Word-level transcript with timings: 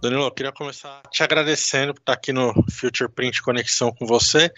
Danilo, 0.00 0.24
eu 0.24 0.30
queria 0.30 0.52
começar 0.52 1.02
te 1.10 1.24
agradecendo 1.24 1.92
por 1.92 2.00
estar 2.00 2.12
aqui 2.12 2.32
no 2.32 2.54
Future 2.70 3.10
Print 3.10 3.42
Conexão 3.42 3.92
com 3.92 4.06
você 4.06 4.52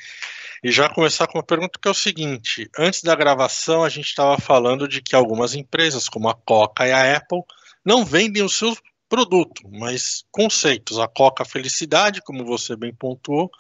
e 0.63 0.71
já 0.71 0.87
começar 0.89 1.27
com 1.27 1.39
uma 1.39 1.45
pergunta 1.45 1.79
que 1.81 1.89
é 1.89 1.91
o 1.91 1.95
seguinte: 1.95 2.69
antes 2.79 3.03
da 3.03 3.15
gravação, 3.15 3.83
a 3.83 3.89
gente 3.89 4.07
estava 4.07 4.39
falando 4.39 4.87
de 4.87 5.01
que 5.01 5.17
algumas 5.17 5.55
empresas, 5.55 6.09
como 6.09 6.29
a 6.29 6.35
Coca 6.35 6.87
e 6.87 6.93
a 6.93 7.17
Apple, 7.17 7.43
não 7.83 8.05
vendem 8.05 8.43
o 8.43 8.51
seu 8.51 8.77
produto, 9.09 9.63
mas 9.73 10.25
conceitos. 10.31 10.99
A 10.99 11.09
Coca 11.09 11.45
Felicidade, 11.45 12.21
como 12.21 12.45
você 12.45 12.77
bem 12.77 12.95
pontuou, 12.95 13.51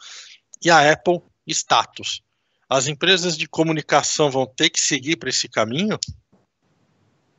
e 0.62 0.70
a 0.70 0.92
Apple 0.92 1.20
Status. 1.46 2.20
As 2.68 2.86
empresas 2.88 3.38
de 3.38 3.48
comunicação 3.48 4.30
vão 4.30 4.46
ter 4.46 4.68
que 4.68 4.78
seguir 4.78 5.16
para 5.16 5.30
esse 5.30 5.48
caminho? 5.48 5.98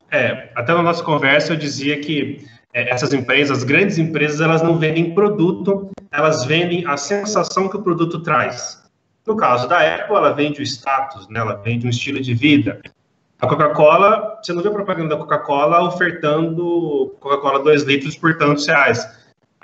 É, 0.10 0.52
até 0.56 0.74
na 0.74 0.82
nossa 0.82 1.04
conversa 1.04 1.54
eu 1.54 1.58
dizia 1.58 2.02
que 2.02 2.46
essas 2.74 3.14
empresas, 3.14 3.60
as 3.60 3.64
grandes 3.64 3.98
empresas, 3.98 4.42
elas 4.42 4.62
não 4.62 4.78
vendem 4.78 5.14
produto, 5.14 5.90
elas 6.12 6.46
vendem 6.46 6.86
a 6.86 6.98
sensação 6.98 7.68
que 7.68 7.78
o 7.78 7.82
produto 7.82 8.22
traz. 8.22 8.82
No 9.26 9.36
caso 9.36 9.68
da 9.68 9.78
Apple, 9.78 10.16
ela 10.16 10.34
vende 10.34 10.62
o 10.62 10.64
status, 10.64 11.28
né? 11.30 11.40
ela 11.40 11.56
vende 11.56 11.86
um 11.86 11.90
estilo 11.90 12.20
de 12.22 12.34
vida. 12.34 12.82
A 13.40 13.48
Coca-Cola, 13.48 14.40
você 14.42 14.54
não 14.54 14.62
vê 14.62 14.70
propaganda 14.70 15.10
da 15.10 15.18
Coca-Cola 15.18 15.82
ofertando 15.84 17.16
Coca-Cola 17.20 17.64
2 17.64 17.84
litros 17.84 18.16
por 18.16 18.38
tantos 18.38 18.68
reais. 18.68 19.08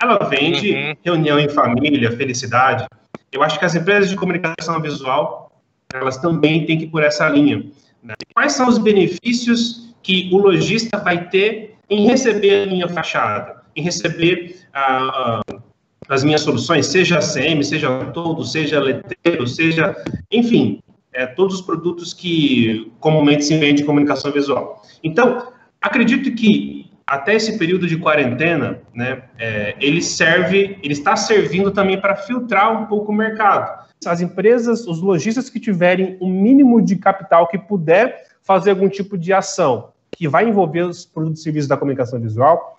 Ela 0.00 0.18
vende 0.28 0.72
uhum. 0.72 0.94
reunião 1.04 1.38
em 1.38 1.48
família, 1.48 2.10
felicidade. 2.12 2.86
Eu 3.32 3.42
acho 3.42 3.58
que 3.58 3.64
as 3.64 3.74
empresas 3.74 4.10
de 4.10 4.16
comunicação 4.16 4.80
visual, 4.80 5.52
elas 5.92 6.16
também 6.18 6.66
têm 6.66 6.78
que 6.78 6.84
ir 6.84 6.88
por 6.88 7.02
essa 7.02 7.28
linha. 7.28 7.64
Né? 8.02 8.14
Quais 8.34 8.52
são 8.52 8.68
os 8.68 8.78
benefícios 8.78 9.94
que 10.02 10.28
o 10.32 10.38
lojista 10.38 10.98
vai 10.98 11.28
ter 11.28 11.77
em 11.90 12.06
receber 12.06 12.64
a 12.64 12.66
minha 12.66 12.88
fachada, 12.88 13.62
em 13.74 13.82
receber 13.82 14.56
ah, 14.72 15.42
ah, 15.48 15.60
as 16.08 16.24
minhas 16.24 16.42
soluções, 16.42 16.86
seja 16.86 17.18
CM, 17.20 17.62
seja 17.64 18.04
todo, 18.06 18.44
seja 18.44 18.80
letreiro, 18.80 19.46
seja, 19.46 19.96
enfim, 20.30 20.82
é, 21.12 21.26
todos 21.26 21.56
os 21.56 21.60
produtos 21.60 22.12
que 22.14 22.92
comumente 23.00 23.44
se 23.44 23.56
vende 23.56 23.84
comunicação 23.84 24.30
visual. 24.30 24.82
Então, 25.02 25.52
acredito 25.80 26.34
que 26.34 26.90
até 27.06 27.34
esse 27.34 27.58
período 27.58 27.86
de 27.86 27.96
quarentena, 27.96 28.80
né, 28.94 29.22
é, 29.38 29.74
ele 29.80 30.02
serve, 30.02 30.78
ele 30.82 30.92
está 30.92 31.16
servindo 31.16 31.70
também 31.70 31.98
para 31.98 32.14
filtrar 32.14 32.82
um 32.82 32.86
pouco 32.86 33.12
o 33.12 33.14
mercado. 33.14 33.86
As 34.06 34.20
empresas, 34.20 34.86
os 34.86 35.00
lojistas 35.00 35.48
que 35.50 35.58
tiverem 35.58 36.16
o 36.20 36.28
mínimo 36.28 36.80
de 36.82 36.96
capital 36.96 37.48
que 37.48 37.58
puder 37.58 38.24
fazer 38.42 38.70
algum 38.70 38.88
tipo 38.88 39.16
de 39.16 39.32
ação 39.32 39.90
que 40.18 40.26
vai 40.26 40.48
envolver 40.48 40.82
os 40.82 41.06
produtos 41.06 41.40
e 41.40 41.44
serviços 41.44 41.68
da 41.68 41.76
comunicação 41.76 42.20
visual, 42.20 42.76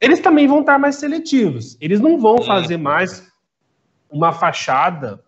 eles 0.00 0.18
também 0.18 0.48
vão 0.48 0.60
estar 0.60 0.78
mais 0.78 0.96
seletivos. 0.96 1.76
Eles 1.78 2.00
não 2.00 2.18
vão 2.18 2.40
fazer 2.40 2.78
mais 2.78 3.30
uma 4.10 4.32
fachada 4.32 5.22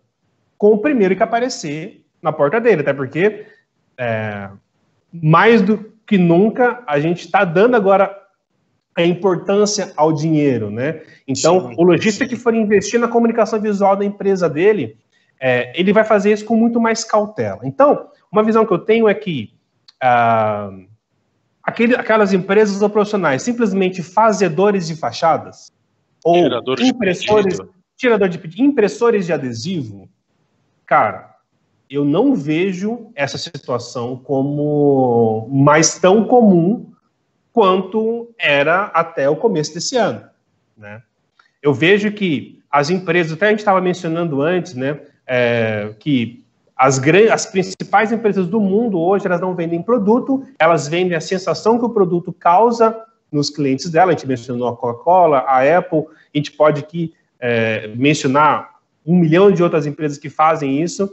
com 0.57 0.73
o 0.73 0.79
primeiro 0.79 1.15
que 1.15 1.21
aparecer 1.21 2.03
na 2.19 2.33
porta 2.33 2.59
dele, 2.59 2.81
até 2.81 2.91
porque 2.91 3.45
é, 3.95 4.49
mais 5.13 5.61
do 5.61 5.93
que 6.07 6.17
nunca 6.17 6.83
a 6.87 6.99
gente 6.99 7.23
está 7.23 7.45
dando 7.45 7.75
agora 7.75 8.19
a 8.95 9.03
importância 9.03 9.93
ao 9.95 10.11
dinheiro, 10.11 10.71
né? 10.71 11.03
Então, 11.27 11.69
sim, 11.69 11.75
o 11.77 11.83
lojista 11.83 12.25
que 12.25 12.35
for 12.35 12.55
investir 12.55 12.99
na 12.99 13.07
comunicação 13.07 13.61
visual 13.61 13.95
da 13.95 14.03
empresa 14.03 14.49
dele, 14.49 14.97
é, 15.39 15.71
ele 15.79 15.93
vai 15.93 16.03
fazer 16.03 16.33
isso 16.33 16.45
com 16.45 16.55
muito 16.55 16.81
mais 16.81 17.03
cautela. 17.03 17.59
Então, 17.63 18.07
uma 18.31 18.43
visão 18.43 18.65
que 18.65 18.73
eu 18.73 18.79
tenho 18.79 19.07
é 19.07 19.13
que 19.13 19.53
ah, 20.01 20.71
aquele, 21.63 21.95
aquelas 21.95 22.33
empresas 22.33 22.81
ou 22.81 22.89
profissionais 22.89 23.41
simplesmente 23.41 24.03
fazedores 24.03 24.87
de 24.87 24.95
fachadas? 24.95 25.71
Ou 26.23 26.35
tiradores 26.35 26.87
impressores, 26.87 27.57
de 27.57 27.67
tirador 27.95 28.29
de 28.29 28.61
impressores 28.61 29.25
de 29.25 29.33
adesivo, 29.33 30.09
cara, 30.85 31.35
eu 31.89 32.03
não 32.03 32.35
vejo 32.35 33.11
essa 33.15 33.37
situação 33.37 34.17
como 34.17 35.47
mais 35.51 35.99
tão 35.99 36.25
comum 36.25 36.91
quanto 37.51 38.33
era 38.37 38.85
até 38.85 39.29
o 39.29 39.35
começo 39.35 39.73
desse 39.73 39.95
ano, 39.95 40.23
né? 40.75 41.01
Eu 41.61 41.73
vejo 41.73 42.11
que 42.11 42.59
as 42.69 42.89
empresas, 42.89 43.33
até 43.33 43.47
a 43.47 43.49
gente 43.51 43.59
estava 43.59 43.79
mencionando 43.79 44.41
antes, 44.41 44.73
né, 44.73 44.99
é, 45.27 45.93
que 45.99 46.42
as, 46.83 46.99
as 47.31 47.45
principais 47.45 48.11
empresas 48.11 48.45
do 48.45 48.59
mundo 48.59 48.99
hoje, 48.99 49.25
elas 49.25 49.39
não 49.39 49.55
vendem 49.55 49.81
produto, 49.81 50.43
elas 50.59 50.85
vendem 50.85 51.15
a 51.15 51.21
sensação 51.21 51.79
que 51.79 51.85
o 51.85 51.89
produto 51.89 52.33
causa 52.33 53.05
nos 53.31 53.49
clientes 53.49 53.89
dela. 53.89 54.11
A 54.11 54.13
gente 54.13 54.27
mencionou 54.27 54.67
a 54.67 54.75
Coca-Cola, 54.75 55.45
a 55.47 55.77
Apple, 55.77 56.03
a 56.33 56.37
gente 56.37 56.51
pode 56.51 56.81
aqui 56.81 57.13
é, 57.39 57.87
mencionar 57.95 58.79
um 59.05 59.15
milhão 59.15 59.49
de 59.49 59.63
outras 59.63 59.85
empresas 59.85 60.17
que 60.17 60.29
fazem 60.29 60.83
isso. 60.83 61.09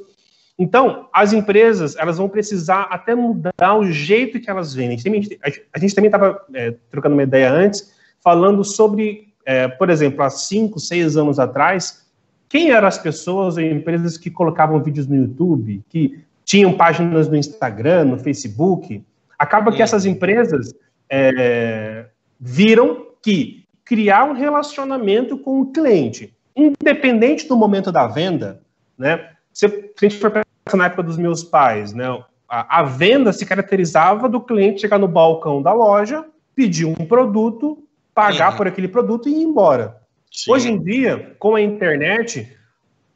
Então, 0.59 1.09
as 1.13 1.33
empresas, 1.33 1.95
elas 1.97 2.19
vão 2.19 2.29
precisar 2.29 2.89
até 2.91 3.15
mudar 3.15 3.77
o 3.79 3.87
jeito 3.93 4.41
que 4.41 4.51
elas 4.51 4.75
vendem. 4.75 4.97
A 4.97 5.01
gente, 5.01 5.39
a 5.73 5.79
gente 5.79 5.95
também 5.95 6.09
estava 6.09 6.45
é, 6.53 6.75
trocando 6.91 7.15
uma 7.15 7.23
ideia 7.23 7.49
antes, 7.49 7.93
falando 8.21 8.65
sobre, 8.65 9.33
é, 9.47 9.69
por 9.69 9.89
exemplo, 9.89 10.25
há 10.25 10.31
cinco, 10.31 10.81
seis 10.81 11.17
anos 11.17 11.39
atrás, 11.39 12.10
quem 12.51 12.73
eram 12.73 12.89
as 12.89 12.99
pessoas 12.99 13.57
ou 13.57 13.63
empresas 13.63 14.19
que 14.19 14.29
colocavam 14.29 14.83
vídeos 14.83 15.07
no 15.07 15.15
YouTube, 15.15 15.85
que 15.89 16.25
tinham 16.45 16.73
páginas 16.73 17.29
no 17.29 17.37
Instagram, 17.37 18.07
no 18.07 18.19
Facebook? 18.19 19.05
Acaba 19.39 19.71
que 19.71 19.81
essas 19.81 20.05
empresas 20.05 20.75
é, 21.09 22.07
viram 22.41 23.07
que 23.23 23.65
criar 23.85 24.25
um 24.25 24.33
relacionamento 24.33 25.39
com 25.39 25.61
o 25.61 25.67
cliente, 25.73 26.37
independente 26.57 27.47
do 27.47 27.57
momento 27.57 27.93
da 27.93 28.09
venda, 28.09 28.61
né? 28.99 29.31
Se, 29.53 29.69
se 29.69 30.07
a 30.07 30.09
gente 30.09 30.19
for 30.19 30.33
pensar 30.33 30.77
na 30.77 30.87
época 30.87 31.05
dos 31.05 31.17
meus 31.17 31.45
pais, 31.45 31.93
né? 31.95 32.07
A, 32.49 32.81
a 32.81 32.83
venda 32.83 33.33
se 33.33 33.47
caracterizava 33.47 34.29
do 34.29 34.41
cliente 34.41 34.81
chegar 34.81 34.99
no 34.99 35.07
balcão 35.07 35.63
da 35.63 35.73
loja, 35.73 36.25
pedir 36.53 36.85
um 36.85 36.95
produto, 36.95 37.79
pagar 38.13 38.51
uhum. 38.51 38.57
por 38.57 38.67
aquele 38.67 38.89
produto 38.89 39.29
e 39.29 39.33
ir 39.33 39.45
embora. 39.45 40.00
Sim. 40.31 40.53
Hoje 40.53 40.71
em 40.71 40.83
dia, 40.83 41.35
com 41.39 41.55
a 41.55 41.61
internet, 41.61 42.57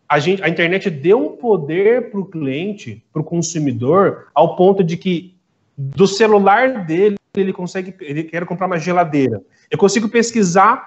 a, 0.08 0.18
gente, 0.18 0.42
a 0.42 0.48
internet 0.48 0.90
deu 0.90 1.18
um 1.18 1.36
poder 1.36 2.10
para 2.10 2.20
o 2.20 2.26
cliente, 2.26 3.04
para 3.12 3.22
o 3.22 3.24
consumidor, 3.24 4.28
ao 4.34 4.56
ponto 4.56 4.82
de 4.82 4.96
que 4.96 5.34
do 5.76 6.06
celular 6.06 6.84
dele 6.84 7.16
ele 7.36 7.52
consegue, 7.52 7.94
ele 8.00 8.24
quer 8.24 8.44
comprar 8.46 8.66
uma 8.66 8.78
geladeira. 8.78 9.42
Eu 9.70 9.78
consigo 9.78 10.08
pesquisar 10.08 10.86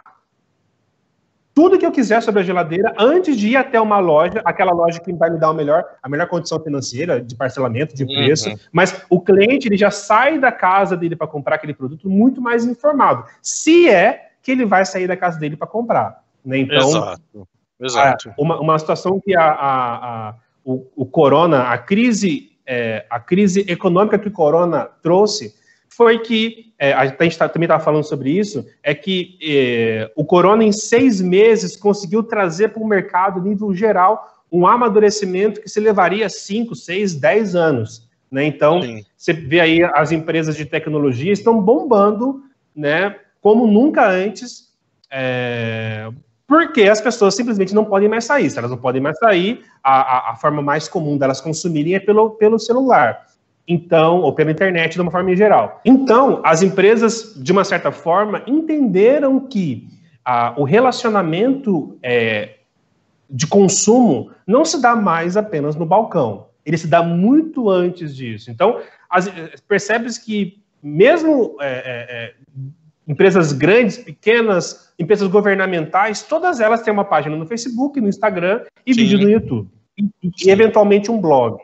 tudo 1.53 1.79
que 1.79 1.85
eu 1.85 1.91
quiser 1.91 2.21
sobre 2.21 2.41
a 2.41 2.43
geladeira 2.43 2.93
antes 2.99 3.35
de 3.35 3.49
ir 3.49 3.55
até 3.55 3.81
uma 3.81 3.97
loja, 3.97 4.41
aquela 4.45 4.71
loja 4.71 4.99
que 4.99 5.11
vai 5.11 5.29
me 5.31 5.39
dar 5.39 5.49
o 5.49 5.55
melhor, 5.55 5.83
a 6.03 6.07
melhor 6.07 6.27
condição 6.27 6.59
financeira 6.59 7.19
de 7.19 7.35
parcelamento, 7.35 7.95
de 7.95 8.05
preço. 8.05 8.49
Uhum. 8.49 8.55
Mas 8.71 9.03
o 9.09 9.19
cliente 9.19 9.67
ele 9.67 9.75
já 9.75 9.89
sai 9.89 10.37
da 10.37 10.51
casa 10.51 10.95
dele 10.95 11.15
para 11.15 11.25
comprar 11.25 11.55
aquele 11.55 11.73
produto 11.73 12.07
muito 12.07 12.39
mais 12.39 12.63
informado. 12.63 13.25
Se 13.41 13.89
é 13.89 14.26
que 14.47 14.51
ele 14.53 14.65
vai 14.65 14.85
sair 14.85 15.09
da 15.09 15.17
casa 15.17 15.37
dele 15.37 15.57
para 15.57 15.67
comprar. 15.67 16.23
Né? 16.45 16.59
Então, 16.59 16.87
Exato. 16.87 17.47
Exato. 17.77 18.33
uma, 18.39 18.57
uma 18.61 18.79
situação 18.79 19.19
que 19.19 19.35
a, 19.35 19.43
a, 19.43 20.29
a 20.29 20.35
o, 20.63 20.87
o, 20.95 21.05
corona, 21.05 21.63
a 21.63 21.77
crise, 21.77 22.53
é, 22.65 23.05
a 23.09 23.19
crise 23.19 23.65
econômica 23.67 24.17
que 24.17 24.29
o 24.29 24.31
corona 24.31 24.87
trouxe 25.03 25.53
foi 25.89 26.19
que, 26.19 26.71
é, 26.79 26.93
a 26.93 27.05
gente 27.05 27.37
tá, 27.37 27.49
também 27.49 27.65
estava 27.65 27.83
falando 27.83 28.05
sobre 28.05 28.29
isso, 28.31 28.65
é 28.81 28.95
que 28.95 29.37
é, 29.43 30.09
o 30.15 30.23
corona 30.23 30.63
em 30.63 30.71
seis 30.71 31.19
meses 31.19 31.75
conseguiu 31.75 32.23
trazer 32.23 32.69
para 32.69 32.81
o 32.81 32.87
mercado, 32.87 33.41
nível 33.41 33.73
geral, 33.73 34.45
um 34.49 34.65
amadurecimento 34.65 35.59
que 35.59 35.67
se 35.67 35.81
levaria 35.81 36.29
cinco, 36.29 36.73
seis, 36.73 37.13
dez 37.13 37.53
anos. 37.53 38.07
Né? 38.31 38.45
Então, 38.45 38.81
Sim. 38.81 39.03
você 39.17 39.33
vê 39.33 39.59
aí 39.59 39.83
as 39.83 40.13
empresas 40.13 40.55
de 40.55 40.63
tecnologia 40.63 41.33
estão 41.33 41.61
bombando, 41.61 42.43
né, 42.73 43.17
como 43.47 43.65
nunca 43.65 44.05
antes, 44.09 44.73
é, 45.09 46.09
porque 46.45 46.83
as 46.83 46.99
pessoas 46.99 47.33
simplesmente 47.33 47.73
não 47.73 47.85
podem 47.85 48.09
mais 48.09 48.25
sair. 48.25 48.49
Se 48.49 48.57
elas 48.57 48.69
não 48.69 48.77
podem 48.77 49.01
mais 49.01 49.17
sair, 49.17 49.63
a, 49.81 50.01
a, 50.01 50.31
a, 50.31 50.35
forma 50.35 50.61
mais 50.61 50.89
comum 50.89 51.17
delas 51.17 51.39
consumirem 51.39 51.95
é 51.95 51.99
pelo, 52.01 52.31
pelo 52.31 52.59
celular. 52.59 53.25
Então, 53.65 54.19
ou 54.19 54.33
pela 54.33 54.51
internet 54.51 54.95
de 54.95 55.01
uma 55.01 55.09
forma 55.09 55.33
geral. 55.33 55.79
Então, 55.85 56.41
as 56.43 56.61
empresas, 56.61 57.35
de 57.37 57.53
uma 57.53 57.63
certa 57.63 57.89
forma, 57.89 58.43
entenderam 58.45 59.39
que 59.39 59.87
a, 60.25 60.53
o 60.59 60.65
relacionamento 60.65 61.97
é, 62.03 62.55
de 63.29 63.47
consumo 63.47 64.29
não 64.45 64.65
se 64.65 64.81
dá 64.81 64.93
mais 64.93 65.37
apenas 65.37 65.73
no 65.73 65.85
balcão. 65.85 66.47
Ele 66.65 66.77
se 66.77 66.87
dá 66.87 67.01
muito 67.01 67.69
antes 67.69 68.13
disso. 68.13 68.51
Então, 68.51 68.81
percebe-se 69.69 70.25
que, 70.25 70.61
mesmo 70.83 71.55
é, 71.61 71.67
é, 71.69 72.07
é 72.09 72.33
empresas 73.07 73.53
grandes, 73.53 73.97
pequenas, 73.97 74.93
empresas 74.99 75.27
governamentais, 75.29 76.23
todas 76.23 76.59
elas 76.59 76.81
têm 76.81 76.93
uma 76.93 77.05
página 77.05 77.35
no 77.35 77.45
Facebook, 77.45 78.01
no 78.01 78.09
Instagram 78.09 78.63
e 78.85 78.93
Sim. 78.93 79.01
vídeo 79.01 79.19
no 79.19 79.29
YouTube. 79.29 79.69
E, 79.97 80.49
eventualmente 80.49 81.09
um 81.09 81.19
blog. 81.19 81.57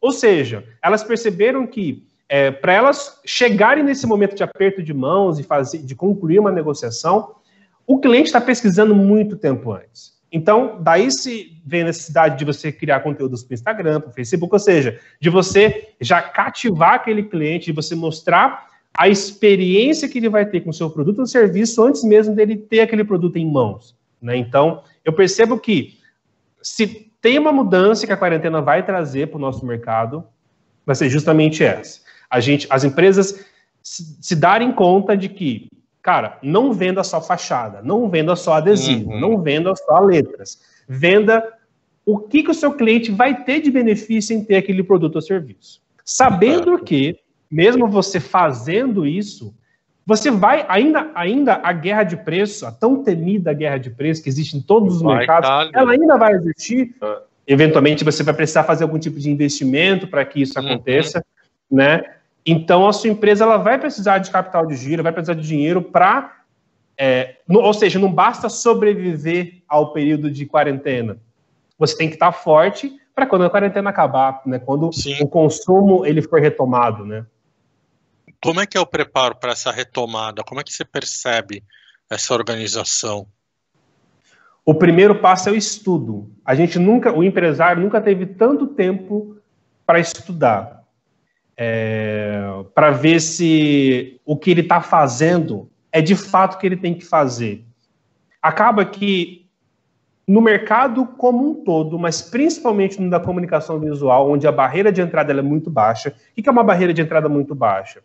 Ou 0.00 0.12
seja, 0.12 0.64
elas 0.82 1.04
perceberam 1.04 1.66
que 1.66 2.04
é, 2.28 2.50
para 2.50 2.72
elas 2.72 3.20
chegarem 3.24 3.82
nesse 3.82 4.06
momento 4.06 4.34
de 4.34 4.42
aperto 4.42 4.82
de 4.82 4.92
mãos 4.92 5.38
e 5.38 5.42
fazer, 5.42 5.78
de 5.78 5.94
concluir 5.94 6.38
uma 6.38 6.50
negociação, 6.52 7.34
o 7.86 7.98
cliente 7.98 8.26
está 8.26 8.40
pesquisando 8.40 8.94
muito 8.94 9.36
tempo 9.36 9.72
antes. 9.72 10.20
Então, 10.32 10.78
daí 10.80 11.10
se 11.10 11.60
vem 11.66 11.82
a 11.82 11.86
necessidade 11.86 12.38
de 12.38 12.44
você 12.44 12.70
criar 12.70 13.00
conteúdos 13.00 13.42
para 13.42 13.52
o 13.52 13.54
Instagram, 13.54 14.00
para 14.00 14.10
o 14.10 14.12
Facebook, 14.12 14.54
ou 14.54 14.60
seja, 14.60 15.00
de 15.20 15.28
você 15.28 15.88
já 16.00 16.22
cativar 16.22 16.94
aquele 16.94 17.24
cliente, 17.24 17.66
de 17.66 17.72
você 17.72 17.96
mostrar 17.96 18.69
a 19.00 19.08
experiência 19.08 20.06
que 20.06 20.18
ele 20.18 20.28
vai 20.28 20.44
ter 20.44 20.60
com 20.60 20.68
o 20.68 20.74
seu 20.74 20.90
produto 20.90 21.20
ou 21.20 21.26
serviço 21.26 21.82
antes 21.82 22.04
mesmo 22.04 22.34
dele 22.34 22.54
ter 22.54 22.80
aquele 22.80 23.02
produto 23.02 23.38
em 23.38 23.50
mãos. 23.50 23.96
Né? 24.20 24.36
Então, 24.36 24.82
eu 25.02 25.10
percebo 25.10 25.58
que 25.58 25.98
se 26.60 27.10
tem 27.18 27.38
uma 27.38 27.50
mudança 27.50 28.06
que 28.06 28.12
a 28.12 28.16
quarentena 28.16 28.60
vai 28.60 28.84
trazer 28.84 29.28
para 29.28 29.38
o 29.38 29.40
nosso 29.40 29.64
mercado, 29.64 30.22
vai 30.84 30.94
ser 30.94 31.08
justamente 31.08 31.64
essa. 31.64 32.00
A 32.28 32.40
gente, 32.40 32.66
as 32.68 32.84
empresas 32.84 33.42
se, 33.82 34.18
se 34.20 34.36
darem 34.36 34.70
conta 34.70 35.16
de 35.16 35.30
que 35.30 35.70
Cara, 36.02 36.38
não 36.42 36.72
venda 36.72 37.04
só 37.04 37.20
fachada, 37.20 37.82
não 37.82 38.08
venda 38.08 38.34
só 38.34 38.54
adesivo, 38.54 39.10
uhum. 39.10 39.20
não 39.20 39.42
venda 39.42 39.74
só 39.76 39.98
letras. 39.98 40.58
Venda 40.88 41.46
o 42.06 42.18
que, 42.18 42.42
que 42.42 42.50
o 42.50 42.54
seu 42.54 42.72
cliente 42.72 43.10
vai 43.10 43.44
ter 43.44 43.60
de 43.60 43.70
benefício 43.70 44.34
em 44.34 44.42
ter 44.42 44.56
aquele 44.56 44.82
produto 44.82 45.16
ou 45.16 45.22
serviço. 45.22 45.82
Sabendo 46.02 46.78
que, 46.78 47.18
mesmo 47.50 47.88
você 47.88 48.20
fazendo 48.20 49.06
isso, 49.06 49.54
você 50.06 50.30
vai, 50.30 50.64
ainda, 50.68 51.10
ainda 51.14 51.60
a 51.62 51.72
guerra 51.72 52.04
de 52.04 52.16
preço, 52.16 52.66
a 52.66 52.72
tão 52.72 53.02
temida 53.02 53.52
guerra 53.52 53.78
de 53.78 53.90
preço 53.90 54.22
que 54.22 54.28
existe 54.28 54.56
em 54.56 54.60
todos 54.60 54.96
os 54.96 55.02
vai 55.02 55.18
mercados, 55.18 55.48
tá 55.48 55.70
ela 55.72 55.92
ainda 55.92 56.16
vai 56.16 56.34
existir. 56.34 56.94
Ah. 57.00 57.22
Eventualmente 57.46 58.04
você 58.04 58.22
vai 58.22 58.34
precisar 58.34 58.64
fazer 58.64 58.84
algum 58.84 58.98
tipo 58.98 59.18
de 59.18 59.30
investimento 59.30 60.06
para 60.06 60.24
que 60.24 60.42
isso 60.42 60.58
uhum. 60.58 60.66
aconteça, 60.66 61.24
né? 61.70 62.02
Então, 62.44 62.88
a 62.88 62.92
sua 62.92 63.10
empresa 63.10 63.44
ela 63.44 63.56
vai 63.56 63.78
precisar 63.78 64.18
de 64.18 64.30
capital 64.30 64.66
de 64.66 64.74
giro, 64.76 65.02
vai 65.02 65.12
precisar 65.12 65.34
de 65.34 65.46
dinheiro 65.46 65.82
para. 65.82 66.38
É, 66.96 67.36
ou 67.48 67.72
seja, 67.72 67.98
não 67.98 68.12
basta 68.12 68.48
sobreviver 68.48 69.62
ao 69.68 69.92
período 69.92 70.30
de 70.30 70.46
quarentena. 70.46 71.18
Você 71.78 71.96
tem 71.96 72.08
que 72.08 72.14
estar 72.14 72.32
forte 72.32 72.92
para 73.14 73.26
quando 73.26 73.44
a 73.44 73.50
quarentena 73.50 73.90
acabar, 73.90 74.42
né? 74.44 74.58
quando 74.58 74.92
Sim. 74.92 75.16
o 75.20 75.28
consumo 75.28 76.04
ele 76.04 76.20
for 76.22 76.40
retomado. 76.40 77.06
Né? 77.06 77.24
Como 78.42 78.60
é 78.60 78.66
que 78.66 78.78
é 78.78 78.80
o 78.80 78.86
preparo 78.86 79.36
para 79.36 79.52
essa 79.52 79.70
retomada? 79.70 80.42
Como 80.42 80.60
é 80.60 80.64
que 80.64 80.72
você 80.72 80.84
percebe 80.84 81.62
essa 82.08 82.32
organização? 82.32 83.26
O 84.64 84.74
primeiro 84.74 85.16
passo 85.16 85.48
é 85.48 85.52
o 85.52 85.56
estudo. 85.56 86.30
A 86.44 86.54
gente 86.54 86.78
nunca, 86.78 87.12
o 87.12 87.22
empresário 87.22 87.82
nunca 87.82 88.00
teve 88.00 88.26
tanto 88.26 88.66
tempo 88.66 89.36
para 89.84 89.98
estudar 89.98 90.80
é, 91.62 92.40
para 92.74 92.90
ver 92.90 93.20
se 93.20 94.18
o 94.24 94.34
que 94.34 94.50
ele 94.50 94.62
está 94.62 94.80
fazendo 94.80 95.70
é 95.92 96.00
de 96.00 96.16
fato 96.16 96.54
o 96.54 96.58
que 96.58 96.66
ele 96.66 96.76
tem 96.76 96.94
que 96.94 97.04
fazer. 97.04 97.66
Acaba 98.40 98.82
que 98.86 99.46
no 100.26 100.40
mercado 100.40 101.04
como 101.04 101.50
um 101.50 101.64
todo, 101.64 101.98
mas 101.98 102.22
principalmente 102.22 102.98
no 102.98 103.10
da 103.10 103.20
comunicação 103.20 103.78
visual, 103.78 104.30
onde 104.30 104.46
a 104.46 104.52
barreira 104.52 104.90
de 104.90 105.02
entrada 105.02 105.32
é 105.32 105.42
muito 105.42 105.68
baixa. 105.68 106.14
O 106.38 106.42
que 106.42 106.48
é 106.48 106.52
uma 106.52 106.64
barreira 106.64 106.94
de 106.94 107.02
entrada 107.02 107.28
muito 107.28 107.54
baixa? 107.54 108.00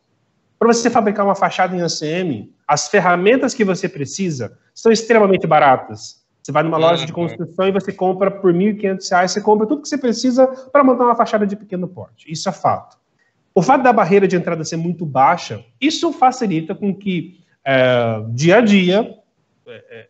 Para 0.66 0.74
você 0.74 0.90
fabricar 0.90 1.24
uma 1.24 1.36
fachada 1.36 1.76
em 1.76 1.82
ACM, 1.84 2.52
as 2.68 2.88
ferramentas 2.88 3.54
que 3.54 3.64
você 3.64 3.88
precisa 3.88 4.58
são 4.74 4.92
extremamente 4.92 5.46
baratas. 5.46 6.26
Você 6.42 6.52
vai 6.52 6.64
numa 6.64 6.78
loja 6.78 7.06
de 7.06 7.12
uhum. 7.12 7.28
construção 7.28 7.68
e 7.68 7.72
você 7.72 7.94
compra 7.94 8.32
por 8.32 8.52
R$ 8.52 8.74
1.500, 8.74 9.28
você 9.28 9.42
compra 9.42 9.68
tudo 9.68 9.84
que 9.84 9.88
você 9.88 9.98
precisa 10.00 10.48
para 10.48 10.84
montar 10.84 11.04
uma 11.04 11.16
fachada 11.16 11.46
de 11.46 11.56
pequeno 11.56 11.88
porte. 11.88 12.32
Isso 12.32 12.50
é 12.50 12.52
fato. 12.52 12.98
O 13.54 13.62
fato 13.62 13.84
da 13.84 13.94
barreira 13.94 14.28
de 14.28 14.36
entrada 14.36 14.64
ser 14.64 14.78
muito 14.78 15.06
baixa, 15.06 15.64
isso 15.80 16.12
facilita 16.12 16.74
com 16.74 16.96
que, 16.96 17.40
é, 17.64 18.24
dia 18.32 18.58
a 18.58 18.62
dia, 18.62 19.14
é, 19.68 19.72
é 19.92 20.08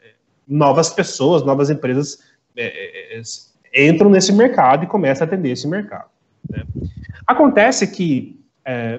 novas 0.48 0.90
pessoas, 0.90 1.44
novas 1.44 1.70
empresas 1.70 2.20
é, 2.56 3.20
é, 3.74 3.88
entram 3.90 4.10
nesse 4.10 4.32
mercado 4.32 4.86
e 4.86 4.88
começam 4.88 5.26
a 5.26 5.28
atender 5.28 5.52
esse 5.52 5.68
mercado. 5.68 6.08
Né? 6.50 6.64
Acontece 7.28 7.88
que, 7.88 8.40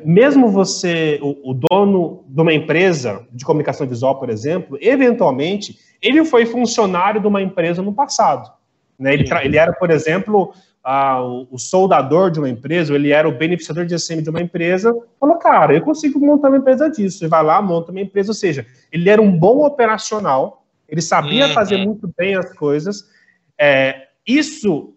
mesmo 0.04 0.48
você, 0.48 1.18
o, 1.20 1.50
o, 1.50 1.54
dono 1.54 2.24
de 2.28 2.40
uma 2.40 2.54
empresa 2.54 3.26
de 3.32 3.44
comunicação 3.44 3.86
visual, 3.86 4.18
por 4.18 4.30
exemplo, 4.30 4.78
eventualmente, 4.80 5.76
ele 6.00 6.24
foi 6.24 6.46
funcionário 6.46 7.20
de 7.20 7.26
uma 7.26 7.42
empresa 7.42 7.82
no 7.82 7.92
passado. 7.92 8.52
Né? 8.96 9.14
Ele, 9.14 9.28
ele 9.42 9.56
era, 9.56 9.72
por 9.72 9.90
exemplo, 9.90 10.54
a, 10.84 11.20
o, 11.20 11.48
o, 11.50 11.58
soldador 11.58 12.30
de 12.30 12.38
uma 12.38 12.48
empresa, 12.48 12.94
ele 12.94 13.10
era 13.10 13.28
o 13.28 13.36
beneficiador 13.36 13.84
de 13.84 13.94
ACM 13.96 14.22
de 14.22 14.30
uma 14.30 14.40
empresa, 14.40 14.94
falou, 15.18 15.36
cara, 15.36 15.74
eu 15.74 15.82
consigo 15.82 16.20
montar 16.20 16.48
uma 16.48 16.58
empresa 16.58 16.88
disso. 16.88 17.24
Ele 17.24 17.30
vai 17.30 17.42
lá, 17.42 17.60
monta 17.60 17.90
uma 17.90 18.00
empresa, 18.00 18.30
ou 18.30 18.34
seja, 18.34 18.64
ele 18.92 19.10
era 19.10 19.20
um 19.20 19.36
bom 19.36 19.66
operacional, 19.66 20.64
ele 20.88 21.02
sabia 21.02 21.48
uhum. 21.48 21.52
fazer 21.52 21.78
muito 21.78 22.08
bem 22.16 22.36
as 22.36 22.52
coisas. 22.52 23.04
É, 23.58 24.06
isso, 24.24 24.94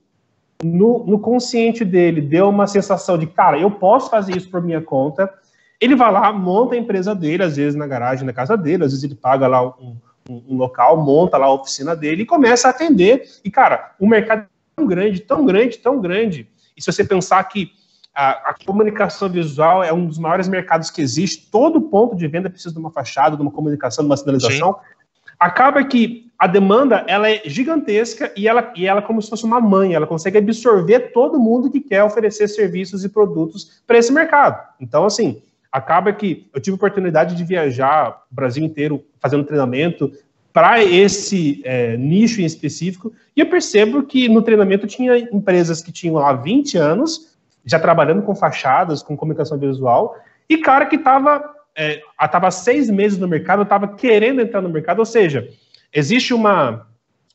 no, 0.64 1.06
no 1.06 1.20
consciente 1.20 1.86
dele, 1.86 2.22
deu 2.22 2.50
uma 2.50 2.68
sensação 2.68 3.18
de, 3.18 3.26
cara, 3.28 3.58
eu 3.58 3.72
posso 3.72 4.10
fazer 4.10 4.36
isso 4.36 4.50
por 4.50 4.62
minha 4.62 4.82
conta. 4.82 5.32
Ele 5.80 5.96
vai 5.96 6.12
lá, 6.12 6.32
monta 6.34 6.76
a 6.76 6.78
empresa 6.78 7.16
dele, 7.16 7.44
às 7.44 7.56
vezes 7.56 7.76
na 7.76 7.88
garagem 7.88 8.26
da 8.26 8.34
casa 8.34 8.58
dele, 8.58 8.84
às 8.84 8.92
vezes 8.92 9.04
ele 9.04 9.16
paga 9.16 9.48
lá 9.48 9.66
um, 9.66 9.96
um, 10.30 10.44
um 10.50 10.58
local, 10.58 10.98
monta 10.98 11.38
lá 11.38 11.46
a 11.46 11.54
oficina 11.54 11.96
dele 11.96 12.24
e 12.24 12.26
começa 12.26 12.68
a 12.68 12.72
atender. 12.72 13.24
E, 13.44 13.50
cara, 13.50 13.96
o 14.00 14.08
mercado 14.08 14.48
tão 14.76 14.86
grande, 14.86 15.22
tão 15.22 15.46
grande, 15.46 15.78
tão 15.78 16.02
grande. 16.02 16.48
E 16.76 16.82
se 16.82 16.92
você 16.92 17.04
pensar 17.04 17.42
que 17.46 17.72
a, 18.14 18.50
a, 18.50 18.56
comunicação 18.66 19.30
visual 19.30 19.82
é 19.82 19.94
um 19.94 20.06
dos 20.06 20.18
maiores 20.18 20.50
mercados 20.50 20.90
que 20.90 21.02
existe, 21.02 21.50
todo 21.50 21.82
ponto 21.82 22.16
de 22.16 22.28
venda 22.28 22.50
precisa 22.50 22.74
de 22.74 22.80
uma 22.80 22.92
fachada, 22.92 23.38
de 23.38 23.42
uma 23.42 23.52
comunicação, 23.52 24.04
de 24.04 24.10
uma 24.10 24.18
sinalização. 24.18 24.74
Sim. 24.74 24.99
Acaba 25.40 25.84
que 25.84 26.30
a 26.38 26.48
demanda 26.48 27.04
ela 27.08 27.30
é 27.30 27.42
gigantesca 27.46 28.32
e 28.36 28.48
ela, 28.48 28.72
e 28.76 28.88
ela 28.88 29.00
é 29.00 29.04
como 29.04 29.22
se 29.22 29.30
fosse 29.30 29.44
uma 29.44 29.60
mãe, 29.60 29.94
ela 29.94 30.08
consegue 30.08 30.38
absorver 30.38 31.12
todo 31.12 31.40
mundo 31.40 31.70
que 31.70 31.82
quer 31.82 32.04
oferecer 32.04 32.48
serviços 32.48 33.04
e 33.04 33.10
produtos 33.10 33.82
para 33.86 33.98
esse 33.98 34.12
mercado. 34.12 34.66
Então, 34.80 35.06
assim, 35.06 35.42
acaba 35.72 36.14
que 36.14 36.50
eu 36.54 36.62
tive 36.62 36.76
oportunidade 36.76 37.36
de 37.36 37.44
viajar 37.44 38.24
o 38.32 38.36
Brasil 38.36 38.64
inteiro 38.64 39.04
fazendo 39.20 39.44
treinamento, 39.44 40.12
para 40.52 40.84
esse 40.84 41.62
é, 41.64 41.96
nicho 41.96 42.42
em 42.42 42.46
específico, 42.46 43.14
e 43.36 43.40
eu 43.40 43.50
percebo 43.50 44.04
que 44.04 44.28
no 44.28 44.42
treinamento 44.42 44.88
tinha 44.88 45.18
empresas 45.18 45.82
que 45.82 45.92
tinham 45.92 46.16
lá 46.16 46.34
20 46.34 46.78
anos, 46.78 47.38
já 47.64 47.80
trabalhando 47.80 48.24
com 48.24 48.34
fachadas, 48.34 49.04
com 49.04 49.16
comunicação 49.16 49.60
visual, 49.60 50.18
e 50.50 50.58
cara 50.58 50.88
que 50.88 50.96
estava 50.96 51.54
é, 51.80 52.02
tava 52.28 52.52
seis 52.52 52.90
meses 52.90 53.18
no 53.18 53.26
mercado, 53.26 53.62
estava 53.62 53.88
querendo 53.88 54.42
entrar 54.42 54.62
no 54.62 54.68
mercado, 54.68 55.00
ou 55.00 55.06
seja, 55.06 55.50
existe 55.94 56.34
uma, 56.34 56.86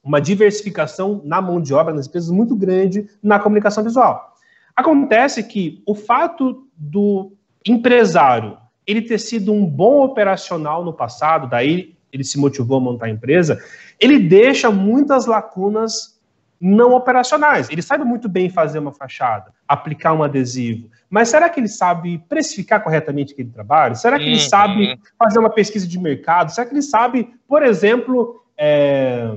uma 0.02 0.20
diversificação 0.20 1.22
na 1.24 1.40
mão 1.40 1.62
de 1.62 1.72
obra, 1.72 1.94
nas 1.94 2.06
empresas, 2.06 2.30
muito 2.30 2.54
grande 2.54 3.08
na 3.22 3.38
comunicação 3.38 3.82
visual. 3.82 4.34
Acontece 4.76 5.42
que 5.44 5.82
o 5.86 5.94
fato 5.94 6.66
do 6.76 7.32
empresário 7.66 8.58
ele 8.86 9.00
ter 9.00 9.18
sido 9.18 9.50
um 9.50 9.64
bom 9.64 10.04
operacional 10.04 10.84
no 10.84 10.92
passado, 10.92 11.48
daí 11.48 11.96
ele 12.12 12.22
se 12.22 12.38
motivou 12.38 12.76
a 12.76 12.80
montar 12.80 13.06
a 13.06 13.10
empresa, 13.10 13.58
ele 13.98 14.18
deixa 14.18 14.70
muitas 14.70 15.24
lacunas 15.24 16.13
não 16.60 16.92
operacionais. 16.92 17.68
Ele 17.70 17.82
sabe 17.82 18.04
muito 18.04 18.28
bem 18.28 18.48
fazer 18.48 18.78
uma 18.78 18.92
fachada, 18.92 19.52
aplicar 19.66 20.12
um 20.12 20.22
adesivo, 20.22 20.88
mas 21.10 21.28
será 21.28 21.48
que 21.48 21.60
ele 21.60 21.68
sabe 21.68 22.18
precificar 22.28 22.82
corretamente 22.82 23.32
aquele 23.32 23.50
trabalho? 23.50 23.96
Será 23.96 24.18
que 24.18 24.24
ele 24.24 24.34
uhum. 24.34 24.48
sabe 24.48 25.00
fazer 25.18 25.38
uma 25.38 25.50
pesquisa 25.50 25.86
de 25.86 25.98
mercado? 25.98 26.50
Será 26.50 26.66
que 26.66 26.74
ele 26.74 26.82
sabe, 26.82 27.34
por 27.46 27.62
exemplo, 27.62 28.42
é, 28.56 29.36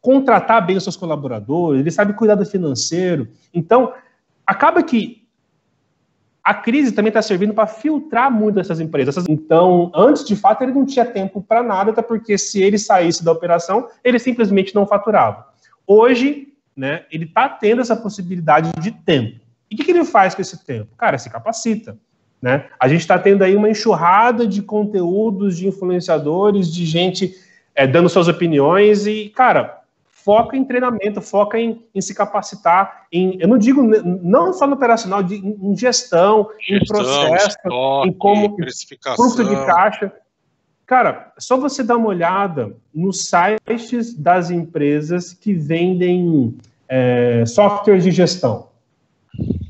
contratar 0.00 0.66
bem 0.66 0.76
os 0.76 0.82
seus 0.82 0.96
colaboradores? 0.96 1.80
Ele 1.80 1.90
sabe 1.90 2.12
cuidar 2.12 2.34
do 2.34 2.44
financeiro? 2.44 3.28
Então, 3.54 3.92
acaba 4.46 4.82
que 4.82 5.18
a 6.48 6.54
crise 6.54 6.92
também 6.92 7.08
está 7.08 7.20
servindo 7.20 7.52
para 7.52 7.66
filtrar 7.66 8.30
muito 8.30 8.58
essas 8.58 8.80
empresas. 8.80 9.22
Então, 9.28 9.92
antes, 9.94 10.24
de 10.24 10.34
fato, 10.34 10.62
ele 10.62 10.72
não 10.72 10.86
tinha 10.86 11.04
tempo 11.04 11.42
para 11.42 11.62
nada, 11.62 11.90
até 11.90 12.00
porque 12.00 12.38
se 12.38 12.62
ele 12.62 12.78
saísse 12.78 13.22
da 13.22 13.32
operação, 13.32 13.86
ele 14.02 14.18
simplesmente 14.18 14.74
não 14.74 14.86
faturava. 14.86 15.46
Hoje, 15.90 16.48
né, 16.76 17.06
ele 17.10 17.24
está 17.24 17.48
tendo 17.48 17.80
essa 17.80 17.96
possibilidade 17.96 18.70
de 18.78 18.90
tempo. 18.90 19.40
E 19.70 19.74
o 19.74 19.78
que, 19.78 19.84
que 19.84 19.90
ele 19.90 20.04
faz 20.04 20.34
com 20.34 20.42
esse 20.42 20.64
tempo? 20.64 20.94
Cara, 20.98 21.16
se 21.16 21.30
capacita. 21.30 21.96
Né? 22.40 22.66
A 22.78 22.86
gente 22.86 23.00
está 23.00 23.18
tendo 23.18 23.42
aí 23.42 23.56
uma 23.56 23.70
enxurrada 23.70 24.46
de 24.46 24.62
conteúdos, 24.62 25.56
de 25.56 25.66
influenciadores, 25.66 26.72
de 26.72 26.84
gente 26.84 27.34
é, 27.74 27.86
dando 27.86 28.08
suas 28.08 28.28
opiniões 28.28 29.06
e, 29.06 29.30
cara, 29.30 29.78
foca 30.06 30.56
em 30.56 30.64
treinamento, 30.64 31.22
foca 31.22 31.58
em, 31.58 31.82
em, 31.94 32.00
se 32.02 32.14
capacitar, 32.14 33.06
em, 33.10 33.38
eu 33.40 33.48
não 33.48 33.56
digo 33.56 33.82
não 33.82 34.52
só 34.52 34.66
no 34.66 34.74
operacional, 34.74 35.22
de, 35.22 35.36
em 35.36 35.76
gestão, 35.76 36.50
gestão 36.60 36.76
em 36.76 36.84
processo, 36.84 37.48
estoque, 37.48 38.08
em 38.08 38.12
como 38.12 38.56
fluxo 39.16 39.42
de 39.42 39.56
caixa. 39.64 40.12
Cara, 40.88 41.34
só 41.38 41.58
você 41.58 41.82
dar 41.82 41.98
uma 41.98 42.08
olhada 42.08 42.74
nos 42.94 43.28
sites 43.28 44.14
das 44.14 44.50
empresas 44.50 45.34
que 45.34 45.52
vendem 45.52 46.56
é, 46.88 47.44
softwares 47.44 48.02
de 48.02 48.10
gestão. 48.10 48.70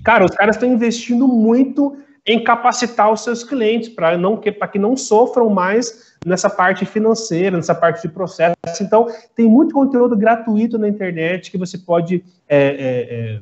Cara, 0.04 0.24
os 0.24 0.30
caras 0.30 0.54
estão 0.54 0.72
investindo 0.72 1.26
muito 1.26 1.98
em 2.24 2.44
capacitar 2.44 3.12
os 3.12 3.24
seus 3.24 3.42
clientes 3.42 3.88
para 3.88 4.16
não 4.16 4.36
que, 4.36 4.52
que 4.52 4.78
não 4.78 4.96
sofram 4.96 5.50
mais 5.50 6.16
nessa 6.24 6.48
parte 6.48 6.86
financeira, 6.86 7.56
nessa 7.56 7.74
parte 7.74 8.00
de 8.02 8.14
processo. 8.14 8.54
Então, 8.80 9.08
tem 9.34 9.50
muito 9.50 9.74
conteúdo 9.74 10.16
gratuito 10.16 10.78
na 10.78 10.86
internet 10.86 11.50
que 11.50 11.58
você 11.58 11.78
pode 11.78 12.24
é, 12.48 12.58
é, 12.58 12.68
é, 12.68 13.40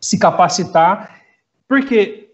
se 0.00 0.18
capacitar, 0.18 1.20
porque 1.68 2.30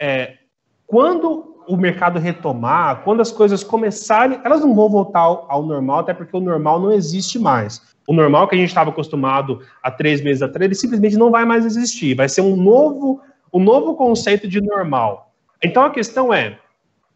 é, 0.00 0.38
quando 0.84 1.49
o 1.70 1.76
mercado 1.76 2.18
retomar, 2.18 3.02
quando 3.04 3.20
as 3.20 3.30
coisas 3.30 3.62
começarem, 3.62 4.40
elas 4.42 4.60
não 4.60 4.74
vão 4.74 4.88
voltar 4.88 5.20
ao, 5.20 5.62
normal, 5.62 6.00
até 6.00 6.12
porque 6.12 6.36
o 6.36 6.40
normal 6.40 6.80
não 6.80 6.90
existe 6.90 7.38
mais. 7.38 7.80
O 8.08 8.12
normal 8.12 8.48
que 8.48 8.56
a 8.56 8.58
gente 8.58 8.68
estava 8.68 8.90
acostumado 8.90 9.60
há 9.80 9.88
três 9.88 10.20
meses 10.20 10.42
atrás, 10.42 10.64
ele 10.64 10.74
simplesmente 10.74 11.16
não 11.16 11.30
vai 11.30 11.44
mais 11.44 11.64
existir. 11.64 12.14
Vai 12.16 12.28
ser 12.28 12.40
um 12.40 12.56
novo, 12.56 13.20
um 13.52 13.62
novo 13.62 13.94
conceito 13.94 14.48
de 14.48 14.60
normal. 14.60 15.32
Então 15.62 15.84
a 15.84 15.90
questão 15.90 16.34
é 16.34 16.58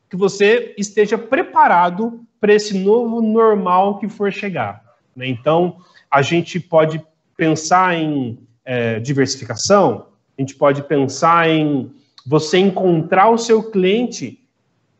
que 0.09 0.17
você 0.17 0.73
esteja 0.79 1.19
preparado 1.19 2.21
para 2.41 2.55
esse 2.55 2.79
novo 2.79 3.21
normal 3.21 3.99
que 3.99 4.09
for 4.09 4.33
chegar. 4.33 4.85
Né? 5.17 5.27
Então 5.27 5.79
a 6.09 6.23
gente 6.23 6.61
pode 6.61 7.05
pensar 7.37 7.97
em 7.97 8.39
é, 8.65 9.01
diversificação, 9.01 10.07
a 10.39 10.43
gente 10.43 10.55
pode 10.55 10.85
pensar 10.85 11.51
em 11.51 11.91
você 12.25 12.59
encontrar 12.59 13.31
o 13.31 13.39
seu 13.39 13.69
cliente 13.71 14.44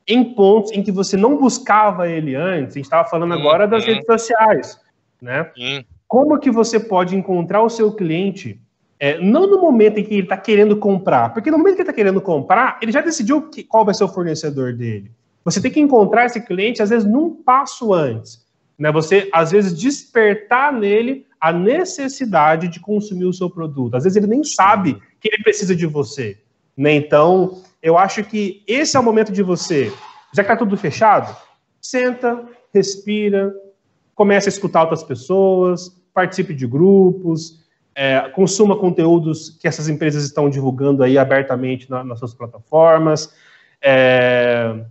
em 0.07 0.35
pontos 0.35 0.73
em 0.73 0.83
que 0.83 0.93
você 0.93 1.17
não 1.17 1.37
buscava 1.37 2.09
ele 2.09 2.35
antes. 2.35 2.75
A 2.75 2.79
gente 2.79 2.85
estava 2.85 3.09
falando 3.09 3.35
agora 3.35 3.67
das 3.67 3.85
uhum. 3.85 3.95
redes 3.95 4.07
sociais, 4.07 4.81
né? 5.21 5.51
Como 6.07 6.39
que 6.39 6.51
você 6.51 6.79
pode 6.79 7.17
encontrar 7.17 7.63
o 7.63 7.71
seu 7.71 7.93
cliente 7.93 8.61
é, 8.99 9.19
não 9.21 9.47
no 9.47 9.61
momento 9.61 9.99
em 9.99 10.05
que 10.05 10.15
ele 10.15 10.23
está 10.23 10.37
querendo 10.37 10.77
comprar, 10.77 11.33
porque 11.33 11.51
no 11.51 11.59
momento 11.59 11.75
que 11.75 11.83
ele 11.83 11.91
está 11.91 11.93
querendo 11.93 12.21
comprar, 12.21 12.79
ele 12.81 12.93
já 12.93 13.01
decidiu 13.01 13.51
que, 13.51 13.63
qual 13.65 13.85
vai 13.85 13.95
ser 13.95 14.05
o 14.05 14.09
fornecedor 14.09 14.73
dele. 14.73 15.11
Você 15.45 15.61
tem 15.61 15.71
que 15.71 15.81
encontrar 15.81 16.25
esse 16.25 16.41
cliente, 16.41 16.83
às 16.83 16.91
vezes, 16.91 17.07
num 17.07 17.31
passo 17.31 17.93
antes. 17.93 18.45
Né? 18.79 18.91
Você, 18.93 19.29
às 19.33 19.51
vezes, 19.51 19.79
despertar 19.79 20.73
nele 20.73 21.27
a 21.39 21.53
necessidade 21.53 22.69
de 22.69 22.81
consumir 22.81 23.27
o 23.27 23.33
seu 23.33 23.51
produto. 23.51 23.95
Às 23.95 24.05
vezes, 24.05 24.17
ele 24.17 24.27
nem 24.27 24.43
sabe 24.43 24.99
que 25.21 25.29
ele 25.29 25.43
precisa 25.43 25.77
de 25.77 25.87
você. 25.87 26.39
Né? 26.75 26.95
Então, 26.95 27.63
eu 27.85 27.99
acho 27.99 28.25
que 28.25 28.65
esse 28.67 28.97
é 28.97 29.01
o 29.01 29.03
momento 29.03 29.31
de 29.31 29.43
você, 29.43 29.93
já 30.33 30.43
que 30.43 30.51
está 30.51 30.57
tudo 30.57 30.75
fechado, 30.75 31.37
senta, 31.79 32.43
respira, 32.73 33.55
começa 34.15 34.49
a 34.49 34.51
escutar 34.51 34.81
outras 34.81 35.03
pessoas, 35.03 35.95
participe 36.15 36.55
de 36.55 36.67
grupos, 36.67 37.63
é, 37.95 38.21
consuma 38.31 38.75
conteúdos 38.75 39.51
que 39.51 39.69
essas 39.69 39.87
empresas 39.87 40.25
estão 40.25 40.49
divulgando 40.49 41.03
aí 41.03 41.19
abertamente 41.19 41.91
na, 41.91 42.03
nas 42.03 42.19
suas 42.19 42.33
plataformas. 42.33 43.35
É, 43.83 44.83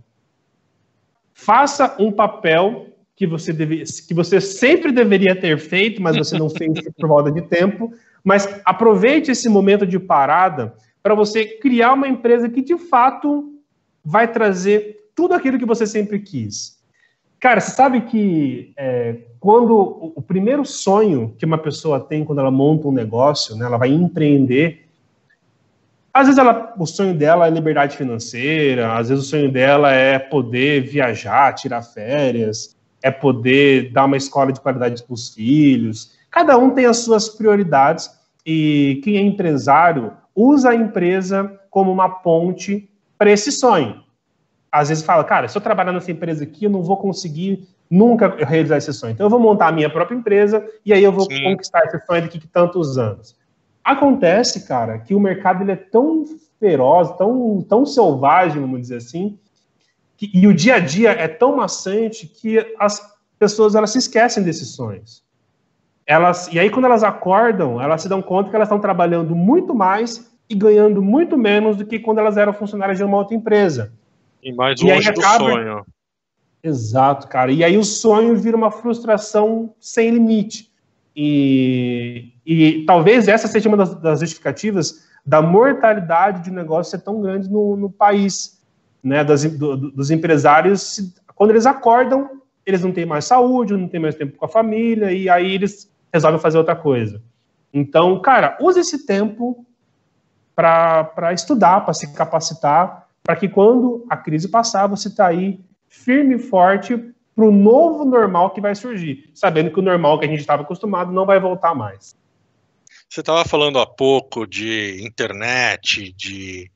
faça 1.32 1.96
um 1.98 2.12
papel 2.12 2.86
que 3.16 3.26
você, 3.26 3.52
deve, 3.52 3.82
que 4.06 4.14
você 4.14 4.40
sempre 4.40 4.92
deveria 4.92 5.34
ter 5.34 5.58
feito, 5.58 6.00
mas 6.00 6.16
você 6.16 6.38
não 6.38 6.48
fez 6.48 6.70
por 6.96 7.08
volta 7.08 7.32
de 7.32 7.42
tempo. 7.42 7.92
Mas 8.22 8.48
aproveite 8.64 9.32
esse 9.32 9.48
momento 9.48 9.84
de 9.84 9.98
parada 9.98 10.74
para 11.04 11.14
você 11.14 11.44
criar 11.44 11.92
uma 11.92 12.08
empresa 12.08 12.48
que 12.48 12.62
de 12.62 12.78
fato 12.78 13.52
vai 14.02 14.26
trazer 14.26 15.10
tudo 15.14 15.34
aquilo 15.34 15.58
que 15.58 15.66
você 15.66 15.86
sempre 15.86 16.18
quis. 16.18 16.82
Cara, 17.38 17.60
você 17.60 17.72
sabe 17.72 18.00
que 18.00 18.72
é, 18.74 19.18
quando 19.38 19.74
o, 19.74 20.12
o, 20.16 20.22
primeiro 20.22 20.64
sonho 20.64 21.34
que 21.38 21.44
uma 21.44 21.58
pessoa 21.58 22.00
tem 22.00 22.24
quando 22.24 22.38
ela 22.38 22.50
monta 22.50 22.88
um 22.88 22.90
negócio, 22.90 23.54
né, 23.54 23.66
ela 23.66 23.76
vai 23.76 23.90
empreender, 23.90 24.86
às 26.10 26.26
vezes 26.26 26.38
ela, 26.38 26.72
o 26.78 26.86
sonho 26.86 27.14
dela 27.14 27.46
é 27.46 27.50
liberdade 27.50 27.98
financeira, 27.98 28.94
às 28.94 29.10
vezes 29.10 29.26
o 29.26 29.28
sonho 29.28 29.52
dela 29.52 29.92
é 29.92 30.18
poder 30.18 30.84
viajar, 30.84 31.54
tirar 31.54 31.82
férias, 31.82 32.74
é 33.02 33.10
poder 33.10 33.92
dar 33.92 34.06
uma 34.06 34.16
escola 34.16 34.50
de 34.50 34.60
qualidade 34.60 35.02
para 35.02 35.12
os 35.12 35.34
filhos. 35.34 36.16
Cada 36.30 36.56
um 36.56 36.70
tem 36.70 36.86
as 36.86 36.96
suas 36.96 37.28
prioridades 37.28 38.10
e 38.46 39.02
quem 39.04 39.18
é 39.18 39.20
empresário 39.20 40.23
usa 40.34 40.70
a 40.70 40.74
empresa 40.74 41.60
como 41.70 41.92
uma 41.92 42.08
ponte 42.08 42.90
para 43.16 43.30
esse 43.30 43.52
sonho. 43.52 44.02
Às 44.70 44.88
vezes 44.88 45.04
fala, 45.04 45.22
cara, 45.22 45.46
se 45.48 45.56
eu 45.56 45.62
trabalhar 45.62 45.92
nessa 45.92 46.10
empresa 46.10 46.44
aqui, 46.44 46.64
eu 46.64 46.70
não 46.70 46.82
vou 46.82 46.96
conseguir 46.96 47.68
nunca 47.88 48.34
realizar 48.44 48.78
esse 48.78 48.92
sonho. 48.92 49.12
Então 49.12 49.26
eu 49.26 49.30
vou 49.30 49.38
montar 49.38 49.68
a 49.68 49.72
minha 49.72 49.88
própria 49.88 50.16
empresa 50.16 50.66
e 50.84 50.92
aí 50.92 51.02
eu 51.02 51.12
vou 51.12 51.30
Sim. 51.30 51.42
conquistar 51.44 51.84
esse 51.84 52.04
sonho 52.04 52.22
daqui 52.22 52.38
que 52.38 52.48
tantos 52.48 52.98
anos. 52.98 53.36
Acontece, 53.84 54.66
cara, 54.66 54.98
que 54.98 55.14
o 55.14 55.20
mercado 55.20 55.62
ele 55.62 55.72
é 55.72 55.76
tão 55.76 56.24
feroz, 56.58 57.16
tão, 57.16 57.64
tão 57.68 57.84
selvagem, 57.84 58.60
vamos 58.60 58.80
dizer 58.80 58.96
assim, 58.96 59.38
que, 60.16 60.30
e 60.32 60.46
o 60.46 60.54
dia 60.54 60.76
a 60.76 60.78
dia 60.80 61.10
é 61.10 61.28
tão 61.28 61.56
maçante 61.56 62.26
que 62.26 62.58
as 62.78 63.14
pessoas 63.38 63.74
elas 63.74 63.90
se 63.90 63.98
esquecem 63.98 64.42
desses 64.42 64.68
sonhos. 64.68 65.22
Elas, 66.06 66.52
e 66.52 66.58
aí, 66.58 66.68
quando 66.68 66.84
elas 66.84 67.02
acordam, 67.02 67.80
elas 67.80 68.02
se 68.02 68.08
dão 68.08 68.20
conta 68.20 68.50
que 68.50 68.56
elas 68.56 68.68
estão 68.68 68.78
trabalhando 68.78 69.34
muito 69.34 69.74
mais 69.74 70.30
e 70.48 70.54
ganhando 70.54 71.02
muito 71.02 71.38
menos 71.38 71.76
do 71.76 71.86
que 71.86 71.98
quando 71.98 72.18
elas 72.18 72.36
eram 72.36 72.52
funcionárias 72.52 72.98
de 72.98 73.04
uma 73.04 73.16
outra 73.16 73.34
empresa. 73.34 73.92
E 74.42 74.52
mais 74.52 74.80
longe 74.80 74.92
e 74.92 74.98
aí 74.98 75.06
acaba... 75.08 75.38
do 75.38 75.50
sonho. 75.52 75.86
Exato, 76.62 77.28
cara. 77.28 77.52
E 77.52 77.62
aí 77.64 77.76
o 77.76 77.84
sonho 77.84 78.36
vira 78.36 78.56
uma 78.56 78.70
frustração 78.70 79.74
sem 79.80 80.10
limite. 80.10 80.70
E, 81.16 82.32
e 82.44 82.84
talvez 82.86 83.28
essa 83.28 83.46
seja 83.46 83.68
uma 83.68 83.76
das, 83.76 83.94
das 83.94 84.20
justificativas 84.20 85.06
da 85.24 85.40
mortalidade 85.40 86.44
de 86.44 86.50
negócio 86.50 86.90
ser 86.90 87.04
tão 87.04 87.20
grande 87.20 87.50
no, 87.50 87.76
no 87.76 87.90
país. 87.90 88.62
Né? 89.02 89.22
Das, 89.22 89.44
do, 89.44 89.90
dos 89.90 90.10
empresários, 90.10 91.12
quando 91.34 91.50
eles 91.50 91.66
acordam, 91.66 92.42
eles 92.64 92.82
não 92.82 92.92
têm 92.92 93.06
mais 93.06 93.26
saúde, 93.26 93.76
não 93.76 93.88
têm 93.88 94.00
mais 94.00 94.14
tempo 94.14 94.36
com 94.36 94.44
a 94.44 94.48
família, 94.48 95.12
e 95.12 95.28
aí 95.28 95.54
eles 95.54 95.90
resolve 96.14 96.38
fazer 96.38 96.58
outra 96.58 96.76
coisa. 96.76 97.20
Então, 97.72 98.20
cara, 98.22 98.56
use 98.60 98.78
esse 98.78 99.04
tempo 99.04 99.66
para 100.54 101.32
estudar, 101.32 101.84
para 101.84 101.92
se 101.92 102.14
capacitar, 102.14 103.08
para 103.24 103.34
que 103.34 103.48
quando 103.48 104.06
a 104.08 104.16
crise 104.16 104.48
passar, 104.48 104.86
você 104.86 105.08
está 105.08 105.26
aí 105.26 105.58
firme 105.88 106.36
e 106.36 106.38
forte 106.38 106.96
para 107.34 107.44
o 107.44 107.50
novo 107.50 108.04
normal 108.04 108.50
que 108.50 108.60
vai 108.60 108.76
surgir, 108.76 109.28
sabendo 109.34 109.72
que 109.72 109.80
o 109.80 109.82
normal 109.82 110.20
que 110.20 110.24
a 110.24 110.28
gente 110.28 110.38
estava 110.38 110.62
acostumado 110.62 111.10
não 111.10 111.26
vai 111.26 111.40
voltar 111.40 111.74
mais. 111.74 112.14
Você 113.08 113.18
estava 113.18 113.44
falando 113.44 113.80
há 113.80 113.86
pouco 113.86 114.46
de 114.46 115.04
internet, 115.04 116.12
de 116.12 116.70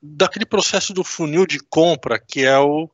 daquele 0.00 0.46
processo 0.46 0.94
do 0.94 1.02
funil 1.02 1.46
de 1.46 1.58
compra 1.58 2.18
que 2.18 2.44
é 2.44 2.58
o 2.58 2.88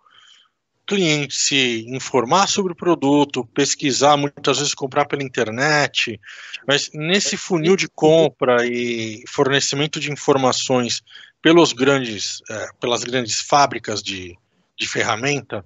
cliente 0.88 1.35
se 1.35 1.85
informar 1.87 2.49
sobre 2.49 2.73
o 2.73 2.76
produto, 2.76 3.45
pesquisar, 3.45 4.16
muitas 4.16 4.57
vezes 4.57 4.75
comprar 4.75 5.04
pela 5.04 5.23
internet, 5.23 6.18
mas 6.66 6.90
nesse 6.95 7.37
funil 7.37 7.76
de 7.76 7.87
compra 7.88 8.66
e 8.66 9.23
fornecimento 9.28 10.00
de 10.00 10.11
informações 10.11 11.02
pelos 11.42 11.75
grandes, 11.75 12.40
é, 12.50 12.68
pelas 12.80 13.04
grandes 13.04 13.42
fábricas 13.42 14.02
de, 14.02 14.35
de 14.78 14.88
ferramenta, 14.88 15.62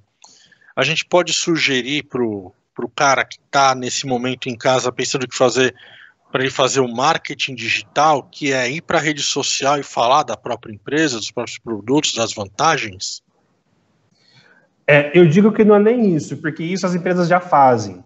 a 0.75 0.83
gente 0.83 1.05
pode 1.05 1.33
sugerir 1.33 2.03
para 2.03 2.25
o 2.25 2.53
cara 2.95 3.25
que 3.25 3.39
está 3.39 3.77
nesse 3.77 4.07
momento 4.07 4.49
em 4.49 4.57
casa 4.57 4.91
pensando 4.91 5.23
o 5.23 5.29
que 5.29 5.37
fazer 5.37 5.73
para 6.33 6.43
ele 6.43 6.51
fazer 6.51 6.81
o 6.81 6.89
marketing 6.89 7.55
digital, 7.55 8.25
que 8.25 8.53
é 8.53 8.69
ir 8.69 8.81
para 8.81 8.99
a 8.99 9.03
rede 9.03 9.23
social 9.23 9.79
e 9.79 9.83
falar 9.83 10.23
da 10.25 10.37
própria 10.37 10.73
empresa, 10.73 11.19
dos 11.19 11.31
próprios 11.31 11.59
produtos, 11.59 12.15
das 12.15 12.33
vantagens? 12.33 13.23
É, 14.87 15.17
eu 15.19 15.27
digo 15.27 15.53
que 15.53 15.65
não 15.65 15.77
é 15.77 15.79
nem 15.79 16.15
isso, 16.15 16.37
porque 16.39 16.63
isso 16.63 16.87
as 16.87 16.95
empresas 16.95 17.29
já 17.29 17.41
fazem. 17.41 18.05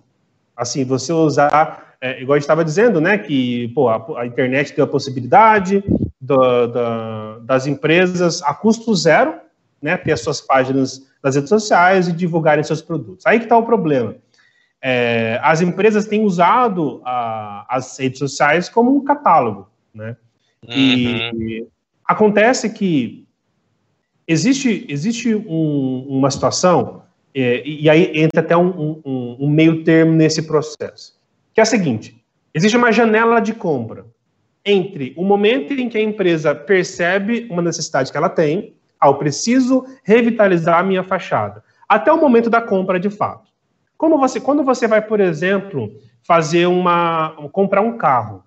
Assim, 0.57 0.85
você 0.85 1.13
usar, 1.13 1.97
é, 2.01 2.21
igual 2.21 2.35
a 2.35 2.39
gente 2.39 2.45
estava 2.45 2.65
dizendo, 2.65 3.01
né, 3.01 3.19
que 3.19 3.69
pô, 3.69 3.89
a, 3.89 4.21
a 4.21 4.27
internet 4.27 4.75
deu 4.75 4.85
a 4.85 4.89
possibilidade 4.89 5.83
do, 6.21 7.39
das 7.43 7.67
empresas 7.67 8.43
a 8.43 8.55
custo 8.55 8.95
zero, 8.95 9.35
né, 9.81 9.97
ter 9.97 10.13
as 10.13 10.21
suas 10.21 10.41
páginas 10.41 11.07
nas 11.23 11.35
redes 11.35 11.49
sociais 11.49 12.09
e 12.09 12.13
divulgarem 12.13 12.65
seus 12.65 12.83
produtos. 12.83 13.27
Aí 13.27 13.39
que 13.39 13.45
está 13.45 13.57
o 13.57 13.67
problema. 13.67 14.17
É, 14.81 15.41
as 15.43 15.61
empresas 15.61 16.07
têm 16.07 16.23
usado 16.23 17.01
a, 17.05 17.67
as 17.69 17.99
redes 17.99 18.19
sociais 18.19 18.69
como 18.69 18.95
um 18.95 19.03
catálogo, 19.03 19.69
né? 19.93 20.17
Uhum. 20.63 20.75
E 20.75 21.67
acontece 22.05 22.71
que 22.71 23.26
existe, 24.27 24.85
existe 24.89 25.35
um, 25.35 26.07
uma 26.09 26.31
situação, 26.31 27.03
é, 27.35 27.63
e 27.65 27.89
aí 27.89 28.13
entra 28.15 28.41
até 28.41 28.57
um, 28.57 29.01
um, 29.05 29.37
um, 29.41 29.51
meio 29.51 29.85
termo 29.85 30.13
nesse 30.13 30.43
processo, 30.43 31.19
que 31.55 31.61
é 31.61 31.63
a 31.63 31.67
seguinte: 31.67 32.23
existe 32.55 32.77
uma 32.77 32.91
janela 32.91 33.41
de 33.41 33.55
compra 33.55 34.07
entre 34.65 35.15
o 35.17 35.25
momento 35.25 35.73
em 35.73 35.89
que 35.89 35.97
a 35.97 36.03
empresa 36.03 36.55
percebe 36.55 37.47
uma 37.51 37.63
necessidade 37.63 38.11
que 38.11 38.17
ela 38.17 38.29
tem, 38.29 38.75
ah, 38.99 39.13
preciso 39.13 39.85
revitalizar 40.03 40.81
a 40.81 40.83
minha 40.83 41.05
fachada, 41.05 41.63
até 41.89 42.11
o 42.11 42.21
momento 42.21 42.51
da 42.51 42.61
compra 42.61 42.99
de 42.99 43.11
fato. 43.11 43.47
Como 43.97 44.19
você, 44.19 44.41
quando 44.41 44.65
você 44.65 44.89
vai, 44.89 45.01
por 45.01 45.21
exemplo, 45.21 45.95
fazer 46.23 46.67
uma, 46.67 47.31
comprar 47.53 47.81
um 47.81 47.97
carro, 47.97 48.43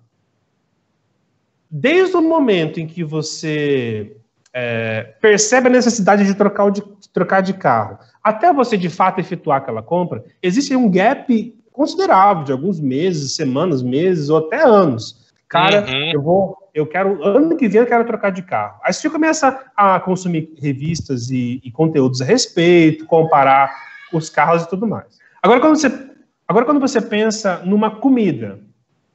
desde 1.70 2.16
o 2.16 2.20
momento 2.20 2.78
em 2.78 2.86
que 2.86 3.02
você 3.02 4.16
é, 4.52 5.14
percebe 5.20 5.68
a 5.68 5.70
necessidade 5.70 6.24
de 6.24 6.34
trocar, 6.34 6.70
de 6.70 6.82
trocar 7.12 7.40
de 7.40 7.54
carro, 7.54 7.98
até 8.22 8.52
você 8.52 8.76
de 8.76 8.88
fato 8.88 9.20
efetuar 9.20 9.58
aquela 9.58 9.82
compra, 9.82 10.24
existe 10.42 10.74
um 10.74 10.90
gap 10.90 11.56
considerável 11.72 12.44
de 12.44 12.52
alguns 12.52 12.80
meses, 12.80 13.34
semanas, 13.34 13.82
meses 13.82 14.28
ou 14.28 14.38
até 14.38 14.62
anos. 14.62 15.30
Cara, 15.48 15.84
uhum. 15.88 16.12
eu 16.12 16.22
vou, 16.22 16.56
eu 16.74 16.86
quero, 16.86 17.24
ano 17.24 17.56
que 17.56 17.68
vem 17.68 17.80
eu 17.80 17.86
quero 17.86 18.04
trocar 18.04 18.30
de 18.30 18.42
carro. 18.42 18.78
Aí 18.84 18.92
você 18.92 19.08
começa 19.08 19.64
a 19.76 19.98
consumir 19.98 20.52
revistas 20.60 21.30
e, 21.30 21.60
e 21.64 21.70
conteúdos 21.70 22.20
a 22.20 22.24
respeito, 22.24 23.06
comparar 23.06 23.74
os 24.12 24.28
carros 24.28 24.62
e 24.62 24.68
tudo 24.68 24.86
mais. 24.86 25.18
Agora, 25.42 25.60
quando 25.60 25.76
você, 25.76 26.10
agora, 26.46 26.66
quando 26.66 26.80
você 26.80 27.00
pensa 27.00 27.62
numa 27.64 27.90
comida, 27.90 28.60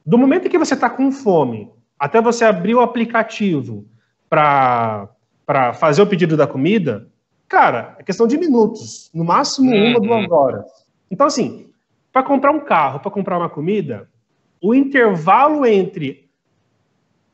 do 0.04 0.18
momento 0.18 0.46
em 0.46 0.50
que 0.50 0.58
você 0.58 0.74
está 0.74 0.90
com 0.90 1.10
fome, 1.10 1.70
até 1.98 2.20
você 2.20 2.44
abrir 2.44 2.74
o 2.74 2.80
aplicativo 2.80 3.86
para 4.28 5.08
fazer 5.74 6.02
o 6.02 6.06
pedido 6.06 6.36
da 6.36 6.46
comida, 6.46 7.08
cara, 7.48 7.96
é 7.98 8.02
questão 8.02 8.26
de 8.26 8.36
minutos, 8.36 9.10
no 9.14 9.24
máximo 9.24 9.70
uma, 9.72 10.00
duas 10.00 10.26
uhum. 10.26 10.34
horas. 10.34 10.64
Então, 11.10 11.26
assim, 11.26 11.70
para 12.12 12.22
comprar 12.22 12.50
um 12.50 12.60
carro, 12.60 13.00
para 13.00 13.10
comprar 13.10 13.38
uma 13.38 13.48
comida, 13.48 14.08
o 14.60 14.74
intervalo 14.74 15.64
entre 15.64 16.28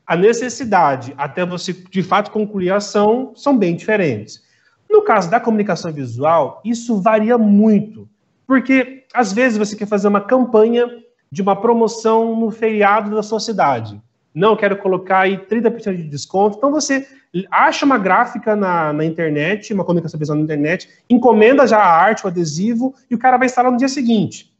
a 0.05 0.15
necessidade 0.15 1.13
até 1.17 1.45
você 1.45 1.73
de 1.73 2.03
fato 2.03 2.31
concluir 2.31 2.69
a 2.69 2.77
ação 2.77 3.31
são 3.35 3.57
bem 3.57 3.75
diferentes. 3.75 4.43
No 4.89 5.01
caso 5.01 5.29
da 5.29 5.39
comunicação 5.39 5.91
visual, 5.91 6.61
isso 6.63 7.01
varia 7.01 7.37
muito, 7.37 8.07
porque 8.45 9.05
às 9.13 9.33
vezes 9.33 9.57
você 9.57 9.75
quer 9.75 9.87
fazer 9.87 10.07
uma 10.07 10.21
campanha 10.21 10.87
de 11.31 11.41
uma 11.41 11.55
promoção 11.55 12.35
no 12.35 12.51
feriado 12.51 13.15
da 13.15 13.23
sua 13.23 13.39
cidade. 13.39 13.99
Não, 14.33 14.55
quero 14.55 14.77
colocar 14.77 15.19
aí 15.19 15.37
30% 15.37 15.95
de 15.95 16.03
desconto. 16.03 16.57
Então 16.57 16.71
você 16.71 17.07
acha 17.51 17.85
uma 17.85 17.97
gráfica 17.97 18.55
na, 18.55 18.91
na 18.91 19.05
internet, 19.05 19.73
uma 19.73 19.83
comunicação 19.83 20.19
visual 20.19 20.37
na 20.37 20.43
internet, 20.43 20.89
encomenda 21.09 21.67
já 21.67 21.77
a 21.77 21.87
arte, 21.87 22.25
o 22.25 22.27
adesivo, 22.27 22.95
e 23.09 23.15
o 23.15 23.19
cara 23.19 23.37
vai 23.37 23.45
instalar 23.45 23.71
no 23.71 23.77
dia 23.77 23.87
seguinte. 23.87 24.51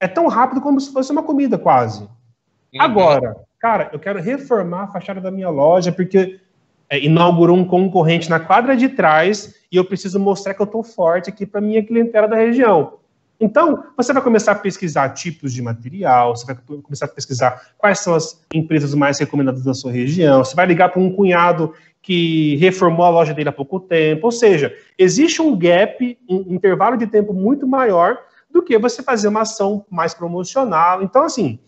É 0.00 0.08
tão 0.08 0.26
rápido 0.28 0.60
como 0.60 0.80
se 0.80 0.92
fosse 0.92 1.10
uma 1.12 1.22
comida, 1.22 1.58
quase. 1.58 2.02
Uhum. 2.02 2.80
Agora, 2.80 3.36
cara, 3.58 3.90
eu 3.92 3.98
quero 3.98 4.20
reformar 4.20 4.84
a 4.84 4.88
fachada 4.88 5.20
da 5.20 5.30
minha 5.30 5.50
loja, 5.50 5.90
porque 5.90 6.40
é, 6.88 6.98
inaugurou 6.98 7.56
um 7.56 7.64
concorrente 7.64 8.30
na 8.30 8.40
quadra 8.40 8.76
de 8.76 8.88
trás 8.88 9.54
e 9.70 9.76
eu 9.76 9.84
preciso 9.84 10.18
mostrar 10.18 10.54
que 10.54 10.62
eu 10.62 10.66
estou 10.66 10.82
forte 10.82 11.30
aqui 11.30 11.44
para 11.44 11.60
minha 11.60 11.84
clientela 11.84 12.26
da 12.26 12.36
região. 12.36 12.94
Então, 13.40 13.84
você 13.96 14.12
vai 14.12 14.22
começar 14.22 14.52
a 14.52 14.56
pesquisar 14.56 15.10
tipos 15.10 15.52
de 15.52 15.62
material, 15.62 16.36
você 16.36 16.44
vai 16.44 16.56
começar 16.82 17.04
a 17.04 17.08
pesquisar 17.08 17.72
quais 17.78 18.00
são 18.00 18.14
as 18.14 18.44
empresas 18.52 18.94
mais 18.94 19.18
recomendadas 19.18 19.62
da 19.62 19.74
sua 19.74 19.92
região, 19.92 20.42
você 20.42 20.56
vai 20.56 20.66
ligar 20.66 20.88
para 20.88 21.00
um 21.00 21.12
cunhado 21.12 21.72
que 22.02 22.56
reformou 22.56 23.04
a 23.04 23.10
loja 23.10 23.34
dele 23.34 23.48
há 23.48 23.52
pouco 23.52 23.78
tempo. 23.78 24.26
Ou 24.26 24.32
seja, 24.32 24.74
existe 24.98 25.40
um 25.40 25.56
gap, 25.56 26.18
um 26.28 26.54
intervalo 26.54 26.96
de 26.96 27.06
tempo 27.06 27.32
muito 27.32 27.66
maior 27.66 28.18
do 28.50 28.62
que 28.62 28.78
você 28.78 29.02
fazer 29.02 29.28
uma 29.28 29.42
ação 29.42 29.84
mais 29.90 30.14
promocional. 30.14 31.02
Então, 31.02 31.22
assim, 31.22 31.58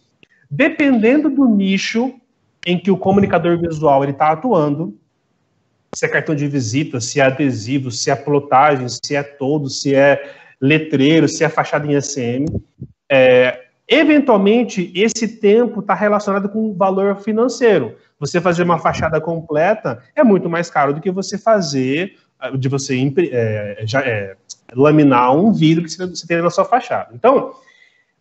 dependendo 0.50 1.30
do 1.30 1.46
nicho 1.46 2.14
em 2.66 2.78
que 2.78 2.90
o 2.90 2.96
comunicador 2.96 3.58
visual 3.58 4.04
está 4.04 4.32
atuando, 4.32 4.98
se 5.94 6.06
é 6.06 6.08
cartão 6.08 6.34
de 6.34 6.46
visita, 6.46 7.00
se 7.00 7.20
é 7.20 7.24
adesivo, 7.24 7.90
se 7.90 8.10
é 8.10 8.16
plotagem, 8.16 8.86
se 8.88 9.14
é 9.14 9.22
todo, 9.22 9.68
se 9.68 9.94
é 9.94 10.39
letreiro, 10.60 11.28
se 11.28 11.42
é 11.42 11.48
fachada 11.48 11.86
em 11.86 12.00
SM. 12.00 12.44
É, 13.10 13.66
eventualmente, 13.88 14.92
esse 14.94 15.26
tempo 15.26 15.80
está 15.80 15.94
relacionado 15.94 16.48
com 16.48 16.70
o 16.70 16.74
valor 16.74 17.16
financeiro. 17.20 17.96
Você 18.18 18.40
fazer 18.40 18.62
uma 18.62 18.78
fachada 18.78 19.20
completa 19.20 20.02
é 20.14 20.22
muito 20.22 20.48
mais 20.50 20.70
caro 20.70 20.92
do 20.92 21.00
que 21.00 21.10
você 21.10 21.38
fazer, 21.38 22.16
de 22.58 22.68
você 22.68 22.94
é, 23.32 23.82
já, 23.84 24.00
é, 24.00 24.36
laminar 24.74 25.34
um 25.34 25.52
vidro 25.52 25.84
que 25.84 25.90
você 25.90 26.26
tem 26.26 26.42
na 26.42 26.50
sua 26.50 26.64
fachada. 26.64 27.10
Então, 27.14 27.54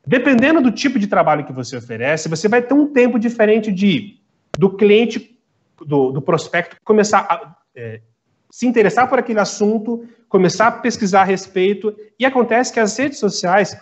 dependendo 0.05 0.61
do 0.61 0.71
tipo 0.71 0.97
de 0.97 1.07
trabalho 1.07 1.45
que 1.45 1.53
você 1.53 1.77
oferece, 1.77 2.29
você 2.29 2.47
vai 2.47 2.61
ter 2.61 2.73
um 2.73 2.87
tempo 2.87 3.19
diferente 3.19 3.71
de 3.71 4.17
do 4.57 4.71
cliente, 4.71 5.37
do, 5.85 6.11
do 6.11 6.21
prospecto 6.21 6.75
começar 6.83 7.19
a 7.29 7.55
é, 7.75 8.01
se 8.49 8.65
interessar 8.65 9.07
por 9.07 9.19
aquele 9.19 9.39
assunto, 9.39 10.05
começar 10.27 10.67
a 10.67 10.71
pesquisar 10.71 11.21
a 11.21 11.25
respeito, 11.25 11.95
e 12.17 12.25
acontece 12.25 12.73
que 12.73 12.79
as 12.79 12.97
redes 12.97 13.19
sociais, 13.19 13.77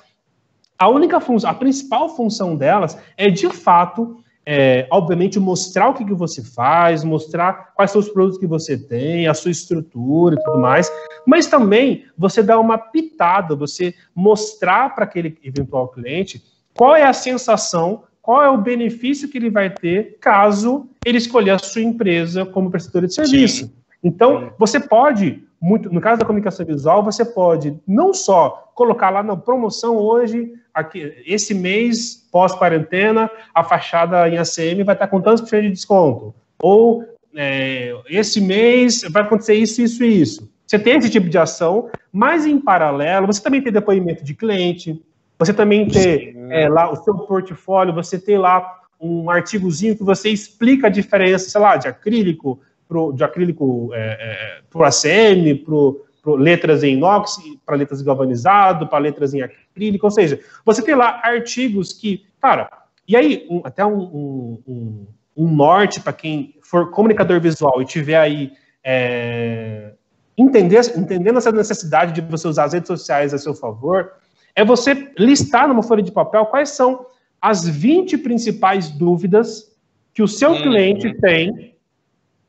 a 0.78 0.90
única 0.90 1.20
função, 1.20 1.50
a 1.50 1.54
principal 1.54 2.10
função 2.16 2.56
delas 2.56 2.98
é 3.16 3.28
de 3.28 3.50
fato, 3.50 4.18
é, 4.46 4.88
obviamente, 4.92 5.40
mostrar 5.40 5.90
o 5.90 5.94
que, 5.94 6.06
que 6.06 6.14
você 6.14 6.44
faz, 6.44 7.04
mostrar 7.04 7.74
quais 7.76 7.92
são 7.92 8.00
os 8.00 8.10
produtos 8.10 8.40
que 8.40 8.48
você 8.48 8.78
tem, 8.78 9.28
a 9.28 9.34
sua 9.34 9.52
estrutura 9.52 10.36
e 10.36 10.44
tudo 10.44 10.60
mais, 10.60 10.92
mas 11.26 11.48
também 11.48 12.06
você 12.18 12.42
dá 12.42 12.60
uma 12.60 12.78
pitada, 12.78 13.56
você 13.56 13.94
mostrar 14.16 14.96
para 14.96 15.04
aquele 15.04 15.38
eventual 15.44 15.90
cliente 15.90 16.42
qual 16.74 16.96
é 16.96 17.04
a 17.04 17.14
sensação, 17.14 18.04
qual 18.22 18.44
é 18.44 18.50
o 18.50 18.58
benefício 18.58 19.28
que 19.28 19.38
ele 19.38 19.50
vai 19.50 19.70
ter 19.70 20.18
caso 20.20 20.90
ele 21.06 21.18
escolher 21.18 21.52
a 21.52 21.60
sua 21.60 21.82
empresa 21.82 22.46
como 22.46 22.70
prestadora 22.70 23.08
de 23.08 23.14
serviço. 23.14 23.66
Sim. 23.66 23.77
Então, 24.04 24.52
você 24.58 24.80
pode, 24.80 25.44
muito, 25.60 25.92
no 25.92 26.00
caso 26.00 26.20
da 26.20 26.26
comunicação 26.26 26.66
visual, 26.66 27.04
você 27.04 27.26
pode 27.26 27.80
não 27.88 28.14
só 28.14 28.72
colocar 28.76 29.10
lá 29.10 29.24
na 29.24 29.36
promoção 29.36 29.98
hoje, 29.98 30.54
aqui, 30.74 31.14
esse 31.26 31.54
mês, 31.54 32.28
pós-quarentena, 32.32 33.30
a 33.54 33.64
fachada 33.64 34.30
em 34.30 34.38
ACM 34.38 34.84
vai 34.84 34.96
estar 34.96 35.08
com 35.08 35.20
tantos 35.20 35.42
por 35.42 35.50
cento 35.50 35.64
de 35.64 35.72
desconto. 35.72 36.34
Ou 36.62 37.04
é, 37.36 37.96
esse 38.10 38.40
mês 38.40 39.02
vai 39.10 39.24
acontecer 39.24 39.56
isso, 39.56 39.82
isso 39.82 40.04
e 40.04 40.22
isso. 40.22 40.52
Você 40.66 40.78
tem 40.78 40.98
esse 40.98 41.10
tipo 41.10 41.30
de 41.30 41.38
ação, 41.38 41.90
mas 42.12 42.46
em 42.46 42.60
paralelo, 42.60 43.28
você 43.28 43.42
também 43.42 43.62
tem 43.62 43.72
depoimento 43.72 44.24
de 44.24 44.34
cliente, 44.34 45.02
você 45.40 45.54
também 45.54 45.88
tem 45.88 46.36
é, 46.50 46.68
lá 46.68 46.92
o 46.92 46.96
seu 47.04 47.16
portfólio, 47.16 47.94
você 47.94 48.20
tem 48.20 48.38
lá 48.38 48.82
um 49.00 49.30
artigozinho 49.30 49.96
que 49.96 50.04
você 50.04 50.30
explica 50.30 50.88
a 50.88 50.90
diferença, 50.90 51.50
sei 51.50 51.62
lá, 51.62 51.78
de 51.78 51.88
acrílico, 51.88 52.60
pro, 52.88 53.12
de 53.12 53.24
acrílico 53.24 53.92
é, 53.94 54.00
é, 54.00 54.62
para 54.70 54.82
o 54.82 54.84
ACM, 54.84 55.56
para 55.66 56.34
letras 56.36 56.84
em 56.84 56.94
inox, 56.94 57.38
para 57.66 57.76
letras 57.76 58.02
galvanizado, 58.02 58.88
para 58.88 59.00
letras 59.00 59.34
em 59.34 59.42
acrílico, 59.42 60.06
ou 60.06 60.12
seja, 60.12 60.40
você 60.66 60.82
tem 60.82 60.96
lá 60.96 61.22
artigos 61.24 61.94
que, 61.94 62.26
cara, 62.42 62.70
e 63.08 63.16
aí 63.16 63.48
um, 63.50 63.62
até 63.64 63.86
um, 63.86 64.62
um, 64.68 65.08
um 65.36 65.50
norte 65.50 66.02
para 66.02 66.14
quem 66.14 66.56
for 66.62 66.92
comunicador 66.92 67.40
visual 67.40 67.82
e 67.82 67.86
tiver 67.86 68.18
aí 68.18 68.52
é, 68.84 69.94
entender, 70.38 70.82
entendendo 70.98 71.38
essa 71.38 71.52
necessidade 71.52 72.14
de 72.14 72.22
você 72.22 72.48
usar 72.48 72.66
as 72.66 72.74
redes 72.74 72.88
sociais 72.88 73.34
a 73.34 73.38
seu 73.38 73.54
favor, 73.54 74.12
é 74.56 74.66
você 74.66 75.12
listar 75.18 75.68
numa 75.68 75.84
folha 75.84 76.04
de 76.04 76.12
papel 76.12 76.46
quais 76.48 76.70
são 76.70 77.06
as 77.42 77.68
20 77.68 78.18
principais 78.18 78.90
dúvidas 78.90 79.76
que 80.14 80.24
o 80.24 80.28
seu 80.28 80.52
uhum. 80.52 80.62
cliente 80.64 81.14
tem 81.20 81.77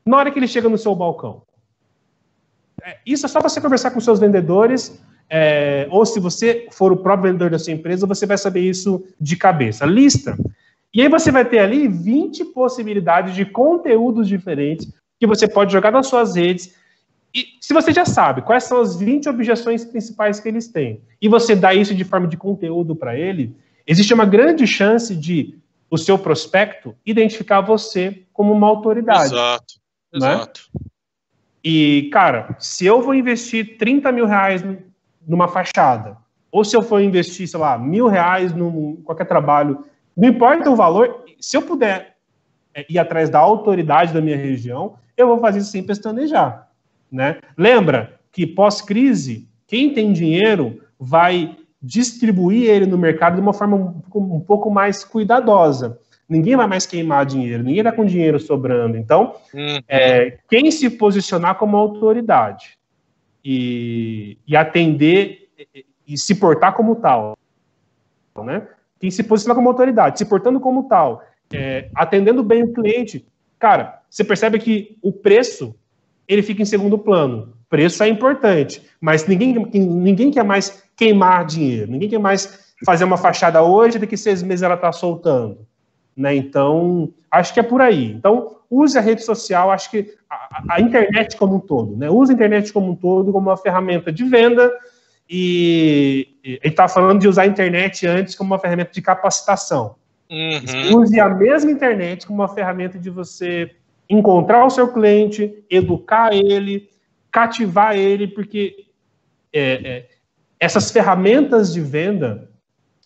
na 0.05 0.17
hora 0.17 0.31
que 0.31 0.39
ele 0.39 0.47
chega 0.47 0.69
no 0.69 0.77
seu 0.77 0.95
balcão. 0.95 1.43
É, 2.83 2.97
isso 3.05 3.25
é 3.25 3.29
só 3.29 3.41
você 3.41 3.59
conversar 3.59 3.91
com 3.91 3.99
seus 3.99 4.19
vendedores, 4.19 4.99
é, 5.29 5.87
ou 5.91 6.05
se 6.05 6.19
você 6.19 6.67
for 6.71 6.91
o 6.91 6.97
próprio 6.97 7.31
vendedor 7.31 7.51
da 7.51 7.59
sua 7.59 7.73
empresa, 7.73 8.07
você 8.07 8.25
vai 8.25 8.37
saber 8.37 8.61
isso 8.61 9.05
de 9.19 9.35
cabeça. 9.35 9.85
Lista. 9.85 10.37
E 10.93 11.01
aí 11.01 11.07
você 11.07 11.31
vai 11.31 11.45
ter 11.45 11.59
ali 11.59 11.87
20 11.87 12.45
possibilidades 12.45 13.35
de 13.35 13.45
conteúdos 13.45 14.27
diferentes 14.27 14.91
que 15.19 15.27
você 15.27 15.47
pode 15.47 15.71
jogar 15.71 15.91
nas 15.91 16.07
suas 16.07 16.35
redes. 16.35 16.73
E 17.33 17.45
se 17.61 17.73
você 17.73 17.91
já 17.91 18.05
sabe 18.05 18.41
quais 18.41 18.63
são 18.63 18.81
as 18.81 18.95
20 18.95 19.29
objeções 19.29 19.85
principais 19.85 20.39
que 20.39 20.47
eles 20.47 20.67
têm, 20.67 21.01
e 21.21 21.27
você 21.27 21.55
dá 21.55 21.75
isso 21.75 21.93
de 21.93 22.03
forma 22.03 22.27
de 22.27 22.37
conteúdo 22.37 22.95
para 22.95 23.15
ele, 23.15 23.55
existe 23.85 24.13
uma 24.13 24.25
grande 24.25 24.65
chance 24.65 25.15
de 25.15 25.59
o 25.91 25.97
seu 25.97 26.17
prospecto 26.17 26.95
identificar 27.05 27.61
você 27.61 28.23
como 28.33 28.53
uma 28.53 28.67
autoridade. 28.67 29.33
Exato. 29.33 29.75
Né? 30.13 30.17
Exato. 30.17 30.61
Né? 30.73 30.89
E, 31.63 32.09
cara, 32.11 32.55
se 32.57 32.85
eu 32.85 33.01
vou 33.01 33.13
investir 33.13 33.77
30 33.77 34.11
mil 34.11 34.25
reais 34.25 34.63
numa 35.27 35.47
fachada, 35.47 36.17
ou 36.51 36.63
se 36.63 36.75
eu 36.75 36.81
for 36.81 37.01
investir, 37.01 37.47
sei 37.47 37.59
lá, 37.59 37.77
mil 37.77 38.07
reais 38.07 38.53
num 38.53 38.95
qualquer 39.03 39.25
trabalho, 39.25 39.85
não 40.15 40.29
importa 40.29 40.69
o 40.69 40.75
valor, 40.75 41.23
se 41.39 41.55
eu 41.57 41.61
puder 41.61 42.15
é, 42.73 42.85
ir 42.89 42.97
atrás 42.97 43.29
da 43.29 43.39
autoridade 43.39 44.13
da 44.13 44.21
minha 44.21 44.37
região, 44.37 44.95
eu 45.15 45.27
vou 45.27 45.39
fazer 45.39 45.59
isso 45.59 45.71
sem 45.71 45.83
pestanejar, 45.83 46.69
né? 47.11 47.39
Lembra 47.57 48.19
que 48.31 48.47
pós-crise, 48.47 49.47
quem 49.67 49.93
tem 49.93 50.13
dinheiro 50.13 50.81
vai 50.99 51.57
distribuir 51.81 52.69
ele 52.69 52.85
no 52.85 52.97
mercado 52.97 53.35
de 53.35 53.41
uma 53.41 53.53
forma 53.53 53.95
um 54.13 54.39
pouco 54.39 54.69
mais 54.69 55.03
cuidadosa 55.03 55.99
ninguém 56.29 56.55
vai 56.55 56.67
mais 56.67 56.85
queimar 56.85 57.25
dinheiro, 57.25 57.63
ninguém 57.63 57.79
está 57.79 57.91
com 57.91 58.05
dinheiro 58.05 58.39
sobrando. 58.39 58.95
Então, 58.95 59.35
uhum. 59.53 59.79
é, 59.87 60.37
quem 60.47 60.69
se 60.69 60.89
posicionar 60.91 61.55
como 61.55 61.75
autoridade 61.75 62.77
e, 63.43 64.37
e 64.47 64.55
atender 64.55 65.49
e, 65.57 65.85
e, 66.07 66.17
se 66.17 66.35
portar 66.35 66.73
como 66.73 66.95
tal, 66.95 67.35
né? 68.43 68.67
Quem 68.99 69.09
se 69.09 69.23
posicionar 69.23 69.55
como 69.55 69.69
autoridade, 69.69 70.19
se 70.19 70.25
portando 70.25 70.59
como 70.59 70.87
tal, 70.87 71.23
é, 71.53 71.89
atendendo 71.95 72.43
bem 72.43 72.63
o 72.63 72.73
cliente, 72.73 73.25
cara, 73.57 74.01
você 74.09 74.23
percebe 74.23 74.59
que 74.59 74.97
o 75.01 75.11
preço 75.11 75.75
ele 76.27 76.43
fica 76.43 76.61
em 76.61 76.65
segundo 76.65 76.97
plano. 76.97 77.53
Preço 77.69 78.03
é 78.03 78.07
importante, 78.07 78.83
mas 78.99 79.25
ninguém, 79.25 79.53
ninguém 79.73 80.31
quer 80.31 80.43
mais 80.43 80.83
queimar 80.95 81.45
dinheiro, 81.45 81.91
ninguém 81.91 82.09
quer 82.09 82.19
mais 82.19 82.73
fazer 82.85 83.03
uma 83.03 83.17
fachada 83.17 83.61
hoje, 83.61 83.99
daqui 83.99 84.17
seis 84.17 84.41
meses 84.41 84.63
ela 84.63 84.75
está 84.75 84.91
soltando. 84.91 85.68
Né? 86.19 86.35
Então, 86.35 87.13
acho 87.31 87.53
que 87.53 87.61
é 87.61 87.63
por 87.63 87.79
aí. 87.79 88.11
Então, 88.11 88.57
use 88.69 88.97
a 88.97 89.01
rede 89.01 89.23
social, 89.23 89.71
acho 89.71 89.89
que 89.89 90.13
a, 90.29 90.75
a 90.75 90.81
internet 90.81 91.37
como 91.37 91.55
um 91.55 91.59
todo, 91.61 91.95
né? 91.95 92.09
Use 92.09 92.33
a 92.33 92.35
internet 92.35 92.73
como 92.73 92.91
um 92.91 92.95
todo 92.95 93.31
como 93.31 93.49
uma 93.49 93.55
ferramenta 93.55 94.11
de 94.11 94.25
venda 94.25 94.69
e 95.29 96.27
ele 96.43 96.59
está 96.65 96.89
falando 96.89 97.21
de 97.21 97.27
usar 97.29 97.43
a 97.43 97.47
internet 97.47 98.05
antes 98.05 98.35
como 98.35 98.51
uma 98.51 98.59
ferramenta 98.59 98.91
de 98.91 99.01
capacitação. 99.01 99.95
Uhum. 100.29 100.99
Use 100.99 101.17
a 101.17 101.29
mesma 101.29 101.71
internet 101.71 102.27
como 102.27 102.41
uma 102.41 102.49
ferramenta 102.49 102.99
de 102.99 103.09
você 103.09 103.71
encontrar 104.09 104.65
o 104.65 104.69
seu 104.69 104.91
cliente, 104.91 105.63
educar 105.69 106.33
ele, 106.33 106.89
cativar 107.31 107.95
ele, 107.95 108.27
porque 108.27 108.87
é, 109.53 109.61
é, 109.61 110.09
essas 110.59 110.91
ferramentas 110.91 111.71
de 111.71 111.79
venda 111.79 112.49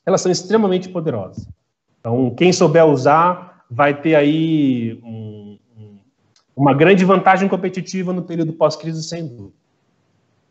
elas 0.03 0.19
são 0.19 0.31
extremamente 0.31 0.89
poderosas. 0.89 1.47
Então, 2.03 2.35
quem 2.35 2.51
souber 2.51 2.85
usar 2.85 3.63
vai 3.71 3.97
ter 3.99 4.13
aí 4.13 4.99
um, 5.01 5.57
um, 5.77 5.97
uma 6.53 6.73
grande 6.73 7.05
vantagem 7.05 7.47
competitiva 7.47 8.11
no 8.11 8.23
período 8.23 8.51
pós-crise, 8.51 9.01
sem 9.01 9.25
dúvida. 9.25 9.53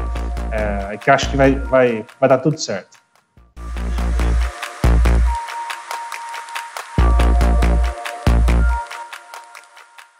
é, 0.51 0.97
que 0.97 1.09
acho 1.09 1.31
que 1.31 1.37
vai, 1.37 1.55
vai, 1.55 2.05
vai 2.19 2.29
dar 2.29 2.39
tudo 2.39 2.59
certo. 2.59 3.02